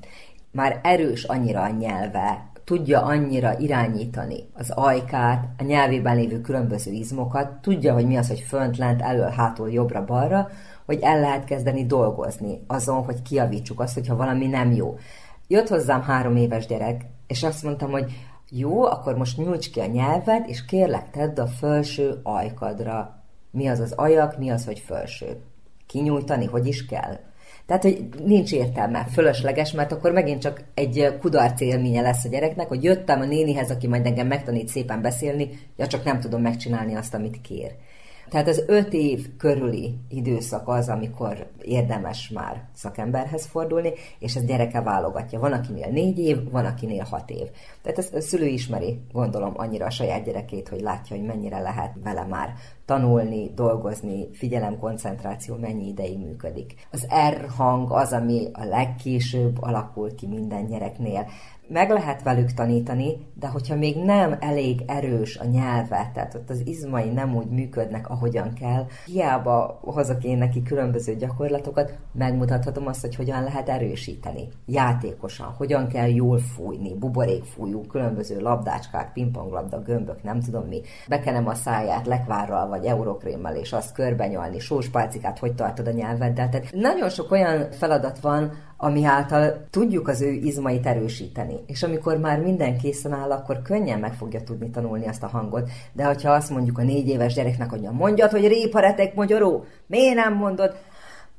[0.52, 7.51] már erős annyira a nyelve, tudja annyira irányítani az ajkát, a nyelvében lévő különböző izmokat,
[7.61, 10.49] tudja, hogy mi az, hogy fönt, lent, elől, hátul, jobbra, balra,
[10.86, 14.97] hogy el lehet kezdeni dolgozni azon, hogy kiavítsuk azt, hogyha valami nem jó.
[15.47, 18.11] Jött hozzám három éves gyerek, és azt mondtam, hogy
[18.49, 23.24] jó, akkor most nyújts ki a nyelved, és kérlek tedd a felső ajkadra.
[23.51, 25.41] Mi az az ajak, mi az, hogy felső.
[25.86, 27.20] Kinyújtani, hogy is kell?
[27.68, 32.68] Tehát, hogy nincs értelme, fölösleges, mert akkor megint csak egy kudarc élménye lesz a gyereknek,
[32.68, 36.95] hogy jöttem a nénihez, aki majd engem megtanít szépen beszélni, ja csak nem tudom megcsinálni
[36.95, 37.72] azt, amit kér.
[38.30, 44.82] Tehát az öt év körüli időszak az, amikor érdemes már szakemberhez fordulni, és ez gyereke
[44.82, 45.40] válogatja.
[45.40, 47.48] Van, akinél négy év, van, akinél hat év.
[47.82, 51.94] Tehát ez a szülő ismeri, gondolom, annyira a saját gyerekét, hogy látja, hogy mennyire lehet
[52.04, 52.54] vele már
[52.86, 56.88] tanulni, dolgozni, figyelem, koncentráció mennyi ideig működik.
[56.92, 61.28] Az R hang az, ami a legkésőbb alakul ki minden gyereknél
[61.70, 66.61] meg lehet velük tanítani, de hogyha még nem elég erős a nyelve, tehát ott az
[66.65, 73.15] izmai nem úgy működnek, ahogyan kell, hiába hozok én neki különböző gyakorlatokat, megmutathatom azt, hogy
[73.15, 74.47] hogyan lehet erősíteni.
[74.65, 80.82] Játékosan, hogyan kell jól fújni, buborékfújú, különböző labdácskák, pingponglabda, gömbök, nem tudom mi.
[81.07, 86.49] Bekenem a száját lekvárral vagy eurokrémmel, és azt körbenyalni, sóspálcikát, hogy tartod a nyelveddel.
[86.49, 91.56] Tehát nagyon sok olyan feladat van, ami által tudjuk az ő izmait erősíteni.
[91.66, 95.70] És amikor már minden készen áll, akkor könnyen meg fogja tudni tanulni azt a hangot.
[95.94, 100.34] De hogyha azt mondjuk a négy éves gyereknek, hogy mondjad, hogy réparetek magyaró, miért nem
[100.34, 100.76] mondod?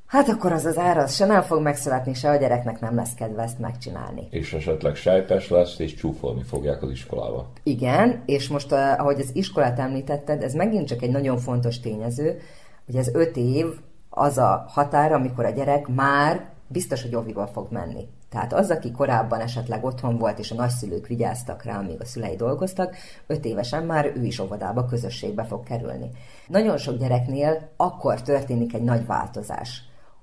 [0.07, 3.15] Hát akkor az az ára, az se nem fog megszületni, se a gyereknek nem lesz
[3.15, 4.27] kedve ezt megcsinálni.
[4.31, 7.47] És esetleg sejpes lesz, és csúfolni fogják az iskolába.
[7.63, 12.41] Igen, és most eh, ahogy az iskolát említetted, ez megint csak egy nagyon fontos tényező,
[12.87, 13.67] hogy ez öt év
[14.11, 18.09] az a határ, amikor a gyerek már biztos, hogy óviba fog menni.
[18.31, 22.37] Tehát az, aki korábban esetleg otthon volt, és a nagyszülők vigyáztak rá, amíg a szülei
[22.37, 22.97] dolgoztak,
[23.27, 26.11] öt évesen már ő is óvodába, közösségbe fog kerülni.
[26.47, 29.83] Nagyon sok gyereknél akkor történik egy nagy változás.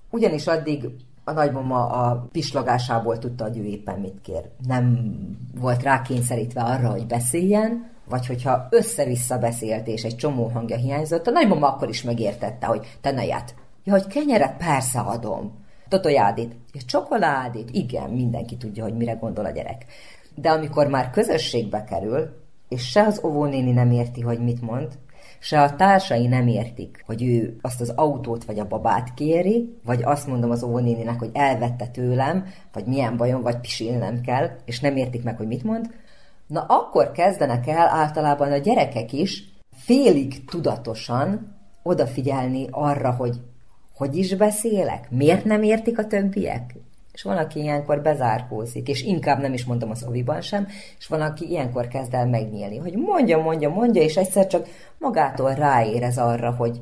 [0.09, 0.89] Ugyanis addig
[1.23, 4.49] a nagymama a pislogásából tudta, hogy ő éppen mit kér.
[4.67, 5.09] Nem
[5.59, 11.31] volt rákényszerítve arra, hogy beszéljen, vagy hogyha össze-vissza beszélt, és egy csomó hangja hiányzott, a
[11.31, 13.55] nagymama akkor is megértette, hogy te ne ját.
[13.83, 19.51] Ja, hogy kenyeret persze adom totojádit, és csokoládét, igen, mindenki tudja, hogy mire gondol a
[19.51, 19.86] gyerek.
[20.36, 24.88] De amikor már közösségbe kerül, és se az óvónéni nem érti, hogy mit mond,
[25.39, 30.03] se a társai nem értik, hogy ő azt az autót vagy a babát kéri, vagy
[30.03, 34.95] azt mondom az óvónéninek, hogy elvette tőlem, vagy milyen bajom, vagy pisilnem kell, és nem
[34.95, 35.93] értik meg, hogy mit mond,
[36.47, 39.43] na akkor kezdenek el általában a gyerekek is
[39.75, 43.39] félig tudatosan odafigyelni arra, hogy
[43.95, 45.11] hogy is beszélek?
[45.11, 46.75] Miért nem értik a többiek?
[47.13, 50.67] És van, aki ilyenkor bezárkózik, és inkább nem is mondom az oviban sem,
[50.99, 54.67] és van, aki ilyenkor kezd el megnyílni, hogy mondja, mondja, mondja, és egyszer csak
[54.97, 56.79] magától ráérez arra, hogy,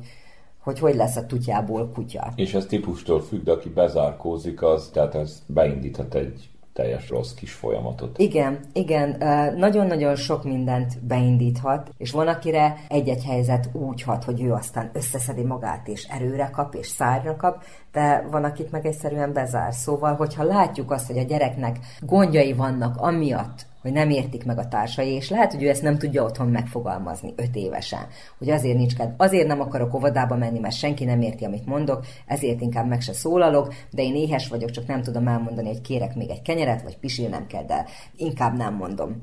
[0.58, 2.32] hogy hogy lesz a tutyából kutya.
[2.34, 7.52] És ez típustól függ, de aki bezárkózik, az, tehát ez beindíthat egy teljes rossz kis
[7.52, 8.18] folyamatot.
[8.18, 9.16] Igen, igen,
[9.56, 15.42] nagyon-nagyon sok mindent beindíthat, és van, akire egy-egy helyzet úgy hat, hogy ő aztán összeszedi
[15.42, 19.74] magát, és erőre kap, és szárra kap, de van, akit meg egyszerűen bezár.
[19.74, 24.68] Szóval, hogyha látjuk azt, hogy a gyereknek gondjai vannak amiatt, hogy nem értik meg a
[24.68, 28.06] társai, és lehet, hogy ő ezt nem tudja otthon megfogalmazni öt évesen,
[28.38, 32.06] hogy azért nincs kedv, azért nem akarok óvodába menni, mert senki nem érti, amit mondok,
[32.26, 36.14] ezért inkább meg se szólalok, de én éhes vagyok, csak nem tudom elmondani, hogy kérek
[36.14, 37.84] még egy kenyeret, vagy pisilnem kell, de
[38.16, 39.22] inkább nem mondom.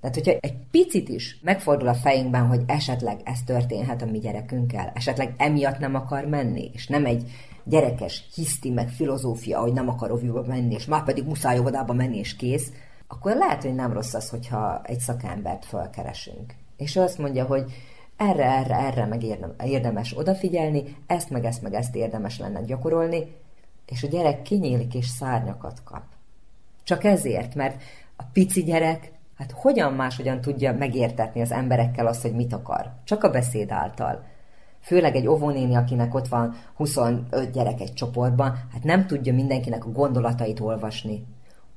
[0.00, 4.92] Tehát, hogyha egy picit is megfordul a fejünkben, hogy esetleg ez történhet a mi gyerekünkkel,
[4.94, 7.30] esetleg emiatt nem akar menni, és nem egy
[7.64, 12.18] gyerekes hiszti meg filozófia, hogy nem akar óviba menni, és már pedig muszáj óvodába menni,
[12.18, 12.72] és kész,
[13.08, 16.54] akkor lehet, hogy nem rossz az, hogyha egy szakembert felkeresünk.
[16.76, 17.72] És ő azt mondja, hogy
[18.16, 19.22] erre, erre, erre meg
[19.64, 23.34] érdemes odafigyelni, ezt meg ezt meg ezt érdemes lenne gyakorolni,
[23.86, 26.02] és a gyerek kinyílik és szárnyakat kap.
[26.84, 27.82] Csak ezért, mert
[28.16, 32.92] a pici gyerek, hát hogyan máshogyan tudja megértetni az emberekkel azt, hogy mit akar?
[33.04, 34.24] Csak a beszéd által.
[34.80, 39.90] Főleg egy óvónéni, akinek ott van 25 gyerek egy csoportban, hát nem tudja mindenkinek a
[39.90, 41.26] gondolatait olvasni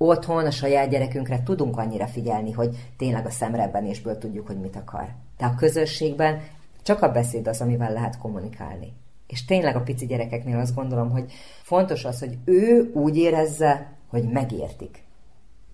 [0.07, 5.07] otthon a saját gyerekünkre tudunk annyira figyelni, hogy tényleg a szemrebbenésből tudjuk, hogy mit akar.
[5.37, 6.41] De a közösségben
[6.83, 8.93] csak a beszéd az, amivel lehet kommunikálni.
[9.27, 11.31] És tényleg a pici gyerekeknél azt gondolom, hogy
[11.61, 15.03] fontos az, hogy ő úgy érezze, hogy megértik.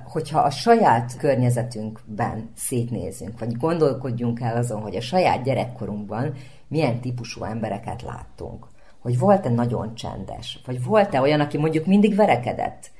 [0.03, 6.33] Hogyha a saját környezetünkben szétnézünk, vagy gondolkodjunk el azon, hogy a saját gyerekkorunkban
[6.67, 8.67] milyen típusú embereket láttunk,
[8.99, 12.91] hogy volt-e nagyon csendes, vagy volt-e olyan, aki mondjuk mindig verekedett,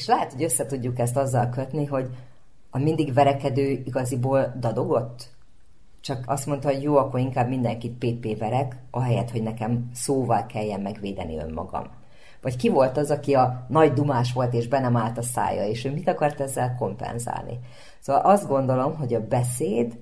[0.00, 2.08] és lehet, hogy össze tudjuk ezt azzal kötni, hogy
[2.70, 5.28] a mindig verekedő igaziból dadogott,
[6.00, 10.80] csak azt mondta, hogy jó, akkor inkább mindenkit PP verek, ahelyett, hogy nekem szóval kelljen
[10.80, 11.84] megvédeni önmagam.
[12.42, 15.66] Vagy ki volt az, aki a nagy dumás volt, és be nem állt a szája,
[15.66, 17.58] és ő mit akart ezzel kompenzálni?
[17.98, 19.98] Szóval azt gondolom, hogy a beszéd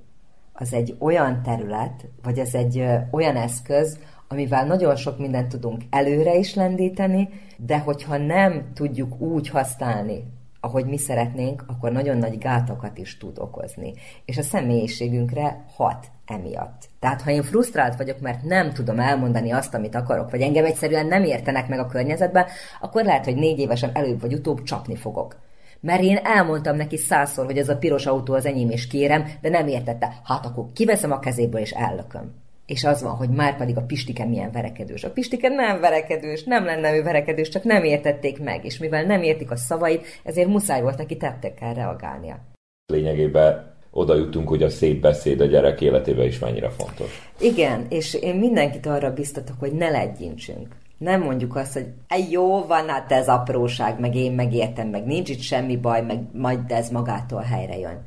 [0.52, 6.34] az egy olyan terület, vagy ez egy olyan eszköz, amivel nagyon sok mindent tudunk előre
[6.34, 10.24] is lendíteni, de hogyha nem tudjuk úgy használni,
[10.60, 13.94] ahogy mi szeretnénk, akkor nagyon nagy gátokat is tud okozni.
[14.24, 16.88] És a személyiségünkre hat emiatt.
[17.00, 21.06] Tehát ha én frusztrált vagyok, mert nem tudom elmondani azt, amit akarok, vagy engem egyszerűen
[21.06, 22.46] nem értenek meg a környezetben,
[22.80, 25.36] akkor lehet, hogy négy évesen előbb vagy utóbb csapni fogok.
[25.80, 29.48] Mert én elmondtam neki százszor, hogy ez a piros autó az enyém, és kérem, de
[29.48, 30.20] nem értette.
[30.24, 32.34] Hát akkor kiveszem a kezéből, és ellököm.
[32.68, 35.04] És az van, hogy már pedig a Pistike milyen verekedős.
[35.04, 39.22] A Pistike nem verekedős, nem lenne ő verekedős, csak nem értették meg, és mivel nem
[39.22, 42.38] értik a szavait, ezért muszáj volt neki tettekkel reagálnia.
[42.86, 47.30] Lényegében oda jutunk, hogy a szép beszéd a gyerek életében is mennyire fontos.
[47.40, 50.76] Igen, és én mindenkit arra biztatok, hogy ne legyintsünk.
[50.98, 55.40] Nem mondjuk azt, hogy jó, van hát ez apróság, meg én megértem, meg nincs itt
[55.40, 58.02] semmi baj, meg majd ez magától helyre jön.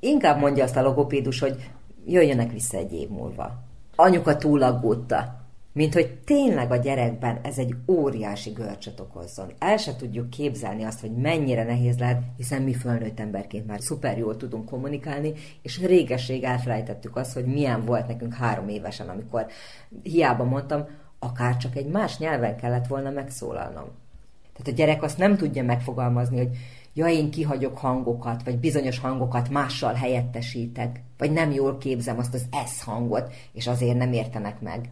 [0.00, 1.56] Inkább mondja azt a logopédus, hogy
[2.06, 5.40] jöjjenek vissza egy év múlva anyuka túl aggódta.
[5.74, 9.52] Mint hogy tényleg a gyerekben ez egy óriási görcsöt okozzon.
[9.58, 14.18] El se tudjuk képzelni azt, hogy mennyire nehéz lehet, hiszen mi fölnőtt emberként már szuper
[14.18, 15.32] jól tudunk kommunikálni,
[15.62, 19.46] és régesség elfelejtettük azt, hogy milyen volt nekünk három évesen, amikor
[20.02, 20.86] hiába mondtam,
[21.18, 23.88] akár csak egy más nyelven kellett volna megszólalnom.
[24.52, 26.56] Tehát a gyerek azt nem tudja megfogalmazni, hogy
[26.94, 32.46] ja, én kihagyok hangokat, vagy bizonyos hangokat mással helyettesítek, vagy nem jól képzem azt az
[32.66, 34.90] S hangot, és azért nem értenek meg.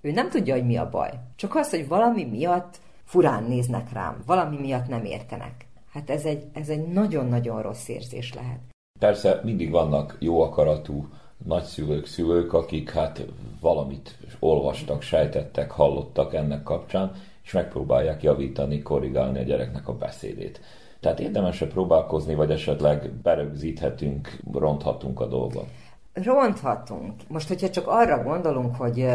[0.00, 1.10] Ő nem tudja, hogy mi a baj.
[1.36, 5.66] Csak az, hogy valami miatt furán néznek rám, valami miatt nem értenek.
[5.92, 8.58] Hát ez egy, ez egy nagyon-nagyon rossz érzés lehet.
[9.00, 11.08] Persze mindig vannak jó akaratú
[11.44, 13.26] nagyszülők, szülők, akik hát
[13.60, 17.12] valamit olvastak, sejtettek, hallottak ennek kapcsán,
[17.44, 20.60] és megpróbálják javítani, korrigálni a gyereknek a beszédét.
[21.02, 25.66] Tehát érdemes-e próbálkozni, vagy esetleg berögzíthetünk, ronthatunk a dolgot?
[26.12, 27.14] Ronthatunk.
[27.28, 29.08] Most, hogyha csak arra gondolunk, hogy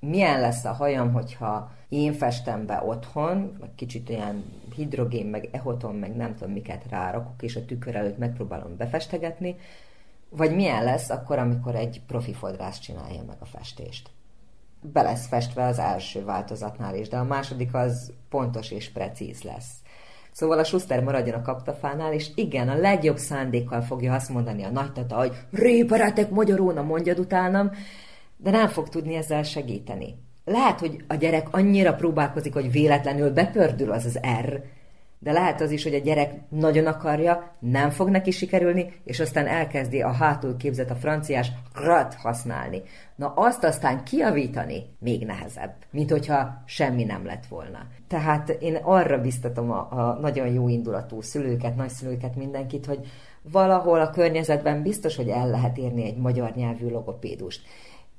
[0.00, 5.94] milyen lesz a hajam, hogyha én festem be otthon, vagy kicsit olyan hidrogén, meg ehoton,
[5.94, 9.56] meg nem tudom miket rárakok, és a tükör előtt megpróbálom befestegetni,
[10.28, 14.10] vagy milyen lesz akkor, amikor egy profi fodrász csinálja meg a festést.
[14.80, 19.81] Be lesz festve az első változatnál is, de a második az pontos és precíz lesz.
[20.32, 24.70] Szóval a Schuster maradjon a kaptafánál, és igen, a legjobb szándékkal fogja azt mondani a
[24.70, 27.70] nagytata, hogy réparátek magyaróna, mondjad utánam,
[28.36, 30.14] de nem fog tudni ezzel segíteni.
[30.44, 34.62] Lehet, hogy a gyerek annyira próbálkozik, hogy véletlenül bepördül az az R,
[35.22, 39.46] de lehet az is, hogy a gyerek nagyon akarja, nem fog neki sikerülni, és aztán
[39.46, 42.82] elkezdi a hátul képzett a franciás krat használni.
[43.16, 47.78] Na azt aztán kiavítani még nehezebb, mint hogyha semmi nem lett volna.
[48.08, 53.06] Tehát én arra biztatom a, a nagyon jó indulatú szülőket, nagyszülőket, mindenkit, hogy
[53.42, 57.60] valahol a környezetben biztos, hogy el lehet érni egy magyar nyelvű logopédust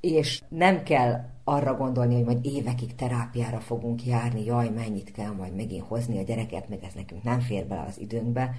[0.04, 5.56] és nem kell arra gondolni, hogy majd évekig terápiára fogunk járni, jaj, mennyit kell majd
[5.56, 8.56] megint hozni a gyereket, meg ez nekünk nem fér bele az időnkbe,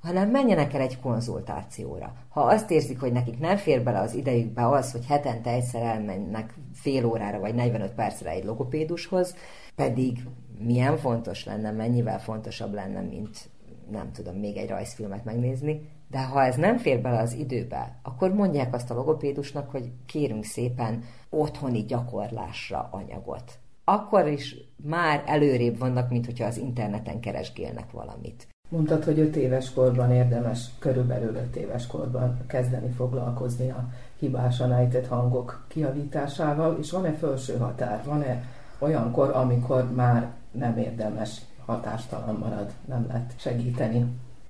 [0.00, 2.14] hanem menjenek el egy konzultációra.
[2.28, 6.54] Ha azt érzik, hogy nekik nem fér bele az idejükbe az, hogy hetente egyszer elmennek
[6.72, 9.34] fél órára vagy 45 percre egy logopédushoz,
[9.74, 10.18] pedig
[10.58, 13.48] milyen fontos lenne, mennyivel fontosabb lenne, mint
[13.90, 18.32] nem tudom, még egy rajzfilmet megnézni, de ha ez nem fér bele az időbe, akkor
[18.32, 23.58] mondják azt a logopédusnak, hogy kérünk szépen otthoni gyakorlásra anyagot.
[23.84, 28.46] Akkor is már előrébb vannak, mint hogyha az interneten keresgélnek valamit.
[28.68, 33.88] Mondtad, hogy öt éves korban érdemes, körülbelül öt éves korban kezdeni foglalkozni a
[34.18, 38.02] hibásan ejtett hangok kiavításával, és van-e felső határ?
[38.04, 38.44] Van-e
[38.78, 44.06] olyan kor, amikor már nem érdemes, hatástalan marad, nem lehet segíteni?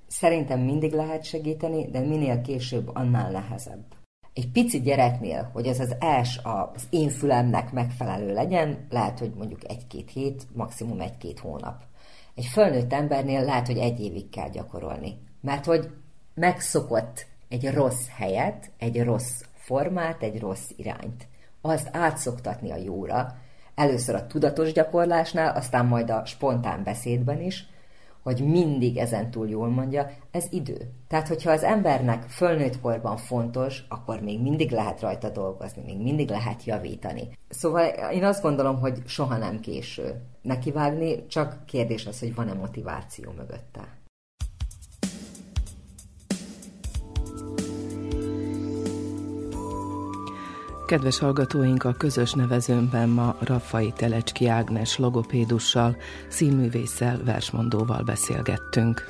[0.09, 3.85] Szerintem mindig lehet segíteni, de minél később, annál nehezebb.
[4.33, 9.71] Egy pici gyereknél, hogy ez az S az én fülemnek megfelelő legyen, lehet, hogy mondjuk
[9.71, 11.83] egy-két hét, maximum egy-két hónap.
[12.35, 15.19] Egy fölnőtt embernél lehet, hogy egy évig kell gyakorolni.
[15.41, 15.91] Mert hogy
[16.35, 21.27] megszokott egy rossz helyet, egy rossz formát, egy rossz irányt.
[21.61, 23.37] Azt átszoktatni a jóra,
[23.75, 27.67] először a tudatos gyakorlásnál, aztán majd a spontán beszédben is,
[28.23, 30.91] hogy mindig ezen túl jól mondja, ez idő.
[31.09, 36.29] Tehát, hogyha az embernek fölnőtt korban fontos, akkor még mindig lehet rajta dolgozni, még mindig
[36.29, 37.29] lehet javítani.
[37.49, 43.33] Szóval én azt gondolom, hogy soha nem késő nekivágni, csak kérdés az, hogy van-e motiváció
[43.37, 43.98] mögötte.
[50.89, 55.97] Kedves hallgatóink, a közös nevezőmben ma Raffai Telecski Ágnes logopédussal,
[56.29, 59.05] színművésszel, versmondóval beszélgettünk.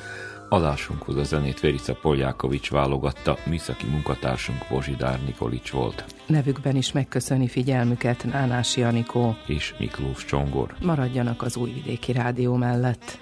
[0.48, 6.04] Adásunkhoz a zenét Verica Poljákovics válogatta, műszaki munkatársunk Pozsidár Nikolics volt.
[6.26, 10.74] Nevükben is megköszöni figyelmüket Nánás Janikó és Miklós Csongor.
[10.82, 13.18] Maradjanak az Újvidéki Rádió mellett.